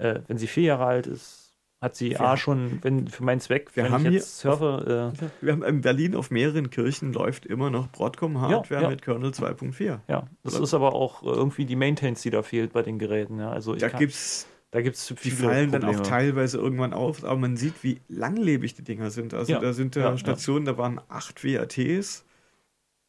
äh, 0.00 0.20
wenn 0.26 0.38
sie 0.38 0.46
vier 0.46 0.64
Jahre 0.64 0.84
alt 0.86 1.06
ist, 1.06 1.54
hat 1.80 1.94
sie 1.96 2.10
Wir 2.10 2.20
A 2.20 2.36
schon, 2.36 2.78
wenn 2.82 3.08
für 3.08 3.24
meinen 3.24 3.40
Zweck, 3.40 3.74
Wir 3.74 3.84
wenn 3.84 3.92
haben 3.92 4.02
ich 4.02 4.08
hier 4.10 4.18
jetzt 4.18 4.38
surfe, 4.38 5.12
äh, 5.16 5.30
Wir 5.40 5.52
haben 5.52 5.62
in 5.62 5.80
Berlin 5.80 6.14
auf 6.14 6.30
mehreren 6.30 6.68
Kirchen 6.70 7.12
läuft 7.14 7.46
immer 7.46 7.70
noch 7.70 7.88
Broadcom-Hardware 7.92 8.80
Ja, 8.80 8.82
ja. 8.82 8.90
mit 8.90 9.00
Kernel 9.02 9.30
2.4. 9.30 10.00
ja, 10.08 10.26
das 10.42 10.54
Oder- 10.56 10.64
ist 10.64 10.74
aber 10.74 10.94
auch 10.94 11.22
äh, 11.22 11.26
irgendwie 11.26 11.64
die 11.64 11.76
Maintenance, 11.76 12.20
die 12.22 12.30
da 12.30 12.42
fehlt 12.42 12.72
bei 12.74 12.82
den 12.82 12.98
Geräten. 12.98 13.38
Ja. 13.38 13.50
Also 13.50 13.72
ich 13.74 13.80
Da 13.80 13.88
kann, 13.88 13.98
gibt's, 14.00 14.46
da 14.72 14.82
gibt's 14.82 15.06
die 15.06 15.16
viele 15.16 15.48
fallen 15.48 15.70
dann 15.70 15.82
auch 15.84 15.88
Probleme. 15.92 16.08
teilweise 16.08 16.58
irgendwann 16.58 16.92
auf, 16.92 17.24
aber 17.24 17.36
man 17.38 17.56
sieht, 17.56 17.82
wie 17.82 18.02
langlebig 18.08 18.74
die 18.74 18.84
Dinger 18.84 19.10
sind. 19.10 19.32
Also 19.32 19.52
Ja, 19.52 19.58
da 19.60 19.72
sind 19.72 19.96
ja, 19.96 20.02
da 20.02 20.10
ja. 20.10 20.18
Stationen, 20.18 20.66
da 20.66 20.76
waren 20.76 21.00
acht 21.08 21.42
WATs. 21.44 22.26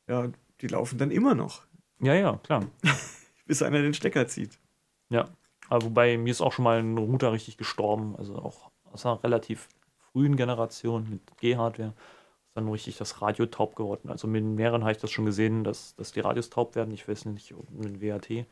Ja, 0.08 0.30
die 0.62 0.68
laufen 0.68 0.98
dann 0.98 1.12
immer 1.12 1.36
noch, 1.36 1.64
Ja, 2.02 2.14
ja, 2.14 2.38
klar. 2.44 2.66
bis 3.46 3.62
einer 3.62 3.82
den 3.82 3.94
Stecker 3.94 4.28
zieht. 4.28 4.60
Aber 5.72 5.86
wobei 5.86 6.18
mir 6.18 6.32
ist 6.32 6.42
auch 6.42 6.52
schon 6.52 6.64
mal 6.64 6.80
ein 6.80 6.98
Router 6.98 7.32
richtig 7.32 7.56
gestorben, 7.56 8.16
also 8.18 8.36
auch 8.36 8.72
aus 8.92 9.06
einer 9.06 9.24
relativ 9.24 9.70
frühen 10.12 10.36
Generation 10.36 11.08
mit 11.10 11.22
G-Hardware. 11.38 11.94
Ist 11.94 12.56
dann 12.56 12.68
richtig 12.68 12.98
das 12.98 13.22
Radio 13.22 13.46
taub 13.46 13.78
geworden. 13.78 14.10
Also 14.10 14.28
mit 14.28 14.44
mehreren 14.44 14.82
habe 14.82 14.92
ich 14.92 14.98
das 14.98 15.12
schon 15.12 15.26
gesehen, 15.26 15.64
dass, 15.64 15.96
dass 15.96 16.12
die 16.12 16.20
Radios 16.20 16.50
taub 16.50 16.76
werden. 16.76 16.94
Ich 16.94 17.08
weiß 17.08 17.24
nicht, 17.24 17.54
ob 17.54 17.72
mit 17.72 18.02
WAT. 18.02 18.46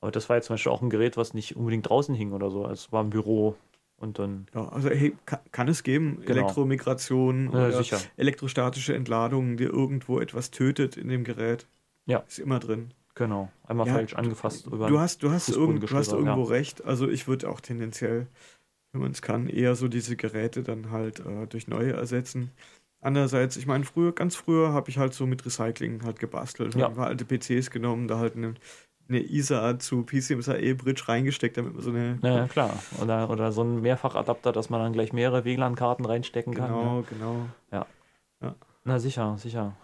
Aber 0.00 0.10
das 0.10 0.30
war 0.30 0.36
jetzt 0.36 0.46
zum 0.46 0.54
Beispiel 0.54 0.72
auch 0.72 0.80
ein 0.80 0.88
Gerät, 0.88 1.18
was 1.18 1.34
nicht 1.34 1.56
unbedingt 1.56 1.86
draußen 1.90 2.14
hing 2.14 2.32
oder 2.32 2.50
so. 2.50 2.62
Also 2.62 2.86
es 2.86 2.90
war 2.92 3.02
im 3.02 3.10
Büro 3.10 3.54
und 3.98 4.18
dann. 4.18 4.46
Ja, 4.54 4.66
also 4.70 4.88
hey, 4.88 5.14
kann, 5.26 5.40
kann 5.52 5.68
es 5.68 5.82
geben, 5.82 6.22
Genau. 6.24 6.40
Elektromigration 6.40 7.50
Ja, 7.52 7.66
oder 7.66 7.72
sicher. 7.72 8.00
elektrostatische 8.16 8.94
Entladung, 8.94 9.58
die 9.58 9.64
irgendwo 9.64 10.20
etwas 10.20 10.50
tötet 10.50 10.96
in 10.96 11.08
dem 11.08 11.22
Gerät. 11.22 11.66
Ja. 12.06 12.24
Ist 12.26 12.38
immer 12.38 12.60
drin. 12.60 12.92
Genau. 13.16 13.50
Einmal 13.66 13.86
Ja, 13.86 13.94
falsch 13.94 14.14
angefasst. 14.14 14.66
über 14.66 14.88
Du 14.88 15.00
hast, 15.00 15.22
du 15.22 15.30
hast, 15.30 15.48
irgend, 15.48 15.90
du 15.90 15.96
hast 15.96 16.12
irgendwo 16.12 16.42
recht. 16.44 16.84
Also 16.84 17.08
ich 17.08 17.26
würde 17.26 17.48
auch 17.50 17.60
tendenziell, 17.60 18.28
wenn 18.92 19.02
man 19.02 19.10
es 19.10 19.22
kann, 19.22 19.48
eher 19.48 19.74
so 19.74 19.88
diese 19.88 20.16
Geräte 20.16 20.62
dann 20.62 20.90
halt 20.90 21.20
äh, 21.20 21.46
durch 21.46 21.66
neue 21.66 21.92
ersetzen. 21.92 22.52
Andererseits, 23.00 23.56
ich 23.56 23.66
meine, 23.66 23.84
früher, 23.84 24.12
ganz 24.12 24.36
früher 24.36 24.72
habe 24.72 24.90
ich 24.90 24.98
halt 24.98 25.14
so 25.14 25.26
mit 25.26 25.44
Recycling 25.44 26.04
halt 26.04 26.18
gebastelt. 26.18 26.74
Ja. 26.74 26.84
Habe 26.84 27.04
alte 27.04 27.24
PCs 27.24 27.70
genommen, 27.70 28.06
da 28.08 28.18
halt 28.18 28.36
eine, 28.36 28.54
eine 29.08 29.20
ISA 29.20 29.78
zu 29.78 30.02
PCMSAE 30.02 30.74
Bridge 30.74 31.04
reingesteckt, 31.06 31.56
damit 31.56 31.74
man 31.74 31.82
so 31.82 31.90
eine 31.90 32.18
Ja, 32.22 32.36
ja, 32.36 32.48
klar. 32.48 32.78
Oder, 33.00 33.30
oder 33.30 33.52
so 33.52 33.62
ein 33.62 33.80
Mehrfachadapter, 33.80 34.52
dass 34.52 34.70
man 34.70 34.80
dann 34.80 34.92
gleich 34.92 35.12
mehrere 35.12 35.44
WLAN-Karten 35.44 36.04
reinstecken 36.04 36.54
kann. 36.54 36.70
Ne? 36.70 36.76
genau, 36.76 37.04
genau. 37.08 37.48
Na 38.86 39.00
sicher, 39.00 39.36
sicher. 39.36 39.76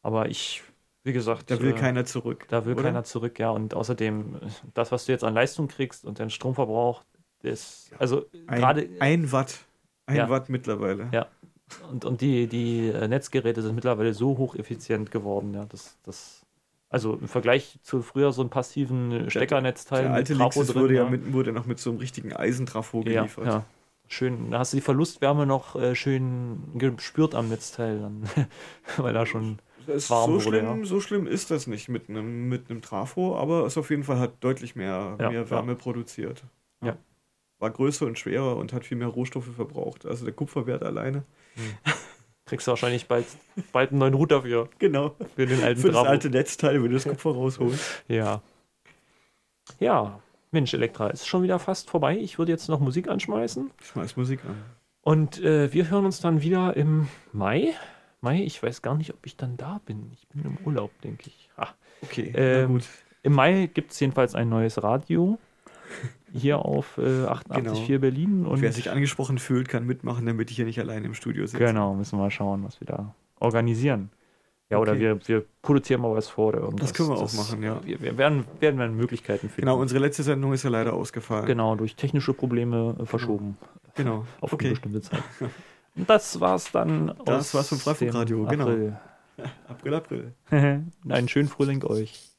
Aber 0.00 0.30
ich, 0.30 0.62
wie 1.04 1.12
gesagt, 1.12 1.50
Da 1.50 1.60
will 1.60 1.70
äh, 1.70 1.74
keiner 1.78 2.04
zurück. 2.06 2.46
da 2.48 2.64
will 2.64 2.72
oder? 2.74 2.82
keiner 2.84 3.04
zurück, 3.04 3.38
ja. 3.38 3.50
Und 3.50 3.74
außerdem, 3.74 4.40
das, 4.72 4.90
was 4.90 5.04
du 5.04 5.12
jetzt 5.12 5.22
an 5.22 5.34
Leistung 5.34 5.68
kriegst 5.68 6.04
und 6.04 6.18
dein 6.18 6.30
Stromverbrauch, 6.30 7.04
das, 7.42 7.90
also 7.98 8.24
gerade, 8.46 8.88
ein 9.00 9.30
Watt. 9.30 9.66
Ein 10.06 10.16
Ja. 10.16 10.30
Watt 10.30 10.48
mittlerweile. 10.48 11.08
Ja. 11.12 11.26
und, 11.90 12.04
und 12.06 12.20
die, 12.22 12.46
die 12.46 12.88
äh, 12.88 13.06
Netzgeräte 13.06 13.62
sind 13.62 13.74
mittlerweile 13.74 14.14
so 14.14 14.38
hocheffizient 14.38 15.10
geworden, 15.10 15.52
ja, 15.54 15.66
dass 15.66 15.98
das, 16.04 16.46
also 16.88 17.14
im 17.14 17.28
Vergleich 17.28 17.78
zu 17.82 18.02
früher 18.02 18.32
so 18.32 18.40
einem 18.40 18.50
passiven 18.50 19.30
Steckernetzteil 19.30 20.04
Der 20.04 20.12
alte 20.14 20.32
mit 20.34 20.40
Trafo 20.40 20.64
drin, 20.64 20.74
wurde 20.74 20.94
ja 20.94 21.04
ja. 21.04 21.10
mit, 21.10 21.32
wurde 21.34 21.52
noch 21.52 21.66
mit 21.66 21.78
so 21.78 21.90
einem 21.90 21.98
richtigen 21.98 22.32
Eisentrafo 22.34 23.02
ja, 23.02 23.20
geliefert. 23.20 23.46
ja. 23.46 23.64
Schön, 24.08 24.50
da 24.50 24.58
hast 24.58 24.72
du 24.72 24.76
die 24.76 24.82
Verlustwärme 24.82 25.46
noch 25.46 25.76
äh, 25.76 25.94
schön 25.94 26.78
gespürt 26.78 27.34
am 27.34 27.48
Netzteil, 27.48 28.00
dann, 28.00 28.28
weil 28.96 29.12
da 29.14 29.26
schon 29.26 29.58
Das 29.86 30.10
warm 30.10 30.38
so, 30.40 30.46
wurde, 30.46 30.60
schlimm, 30.60 30.84
so 30.84 31.00
schlimm 31.00 31.26
ist 31.26 31.50
das 31.50 31.66
nicht 31.66 31.88
mit 31.88 32.08
einem 32.08 32.48
mit 32.48 32.70
einem 32.70 32.82
Trafo, 32.82 33.36
aber 33.36 33.66
es 33.66 33.76
auf 33.78 33.90
jeden 33.90 34.04
Fall 34.04 34.18
hat 34.18 34.42
deutlich 34.42 34.76
mehr, 34.76 35.16
Ja, 35.20 35.30
mehr 35.30 35.50
Wärme 35.50 35.74
produziert. 35.74 36.42
Ja. 36.82 36.96
War 37.58 37.70
größer 37.70 38.06
und 38.06 38.18
schwerer 38.18 38.56
und 38.56 38.72
hat 38.72 38.84
viel 38.84 38.96
mehr 38.98 39.08
Rohstoffe 39.08 39.54
verbraucht. 39.54 40.06
Also 40.06 40.24
der 40.24 40.34
Kupferwert 40.34 40.82
alleine. 40.82 41.24
kriegst 42.46 42.66
du 42.66 42.72
wahrscheinlich 42.72 43.06
bald, 43.08 43.26
bald 43.72 43.90
einen 43.90 44.00
neuen 44.00 44.14
Router 44.14 44.42
für, 44.42 44.68
Genau. 44.78 45.14
für 45.34 45.46
den 45.46 45.62
alten 45.62 45.80
Für 45.80 45.88
das 45.88 45.96
Trafo. 45.96 46.10
alte 46.10 46.30
Netzteil, 46.30 46.74
wenn 46.82 46.90
du 46.90 46.94
das 46.94 47.04
Kupfer 47.04 47.30
rausholst. 47.30 48.04
Ja. 48.08 48.42
Ja, 49.80 50.20
Mensch, 50.50 50.74
Elektra, 50.74 51.08
ist 51.08 51.26
schon 51.26 51.42
wieder 51.42 51.58
fast 51.58 51.88
vorbei. 51.90 52.16
Ich 52.18 52.38
würde 52.38 52.52
jetzt 52.52 52.68
noch 52.68 52.80
Musik 52.80 53.08
anschmeißen. 53.08 53.70
Schmeiß 53.82 54.16
Musik 54.16 54.40
an. 54.44 54.56
Und 55.00 55.40
äh, 55.42 55.72
wir 55.72 55.90
hören 55.90 56.04
uns 56.04 56.20
dann 56.20 56.42
wieder 56.42 56.76
im 56.76 57.08
Mai. 57.32 57.74
Mai, 58.24 58.42
ich 58.42 58.60
weiß 58.62 58.82
gar 58.82 58.96
nicht, 58.96 59.12
ob 59.14 59.24
ich 59.24 59.36
dann 59.36 59.56
da 59.56 59.80
bin. 59.86 60.10
Ich 60.14 60.26
bin 60.28 60.44
im 60.44 60.58
Urlaub, 60.66 60.90
denke 61.02 61.24
ich. 61.28 61.48
Ah. 61.56 61.68
Okay, 62.02 62.32
Ähm. 62.34 62.80
Im 63.22 63.32
Mai 63.32 63.70
gibt 63.72 63.92
es 63.92 64.00
jedenfalls 64.00 64.34
ein 64.34 64.48
neues 64.50 64.82
Radio. 64.82 65.38
Hier 66.32 66.58
auf 66.58 66.98
äh, 66.98 67.02
88.4 67.24 67.86
Genau. 67.86 67.98
Berlin. 68.00 68.44
Und 68.46 68.60
Wer 68.60 68.72
sich 68.72 68.90
angesprochen 68.90 69.38
fühlt, 69.38 69.68
kann 69.68 69.86
mitmachen, 69.86 70.26
damit 70.26 70.50
ich 70.50 70.56
hier 70.56 70.64
nicht 70.66 70.78
alleine 70.80 71.06
im 71.06 71.14
Studio 71.14 71.46
sitze. 71.46 71.64
genau, 71.64 71.94
müssen 71.94 72.18
wir 72.18 72.22
mal 72.24 72.30
schauen, 72.30 72.64
was 72.64 72.80
wir 72.80 72.86
da 72.86 73.14
organisieren. 73.40 74.10
Ja, 74.68 74.78
oder 74.78 74.92
Okay. 74.92 75.00
wir, 75.00 75.28
wir 75.28 75.44
produzieren 75.62 76.00
mal 76.02 76.12
was 76.14 76.28
vor 76.28 76.48
oder 76.48 76.60
irgendwas. 76.60 76.90
Das 76.90 76.94
können 76.94 77.10
wir 77.10 77.16
auch 77.16 77.32
machen, 77.34 77.62
ja. 77.62 77.80
Wir, 77.84 78.00
wir 78.02 78.18
werden, 78.18 78.44
werden 78.60 78.78
wir 78.80 78.88
Möglichkeiten 78.88 79.48
finden. 79.48 79.60
Genau, 79.62 79.78
unsere 79.80 80.00
letzte 80.00 80.22
Sendung 80.22 80.52
ist 80.52 80.64
ja 80.64 80.70
leider 80.70 80.92
ausgefallen. 80.94 81.46
Genau, 81.46 81.76
durch 81.76 81.94
technische 81.96 82.34
Probleme 82.34 82.96
äh, 83.00 83.06
verschoben 83.06 83.56
Genau. 83.94 84.26
auf 84.40 84.52
Okay. 84.52 84.66
eine 84.66 84.72
bestimmte 84.74 85.00
Zeit. 85.02 85.22
Das 85.94 86.40
war's 86.40 86.72
dann. 86.72 87.14
Das 87.24 87.46
aus 87.46 87.54
war's 87.54 87.68
vom 87.68 87.78
Freifunkradio, 87.78 88.44
genau. 88.46 88.64
April. 88.64 88.96
April, 89.68 89.94
April. 89.94 90.34
Einen 91.08 91.28
schönen 91.28 91.48
Frühling 91.48 91.82
euch. 91.84 92.33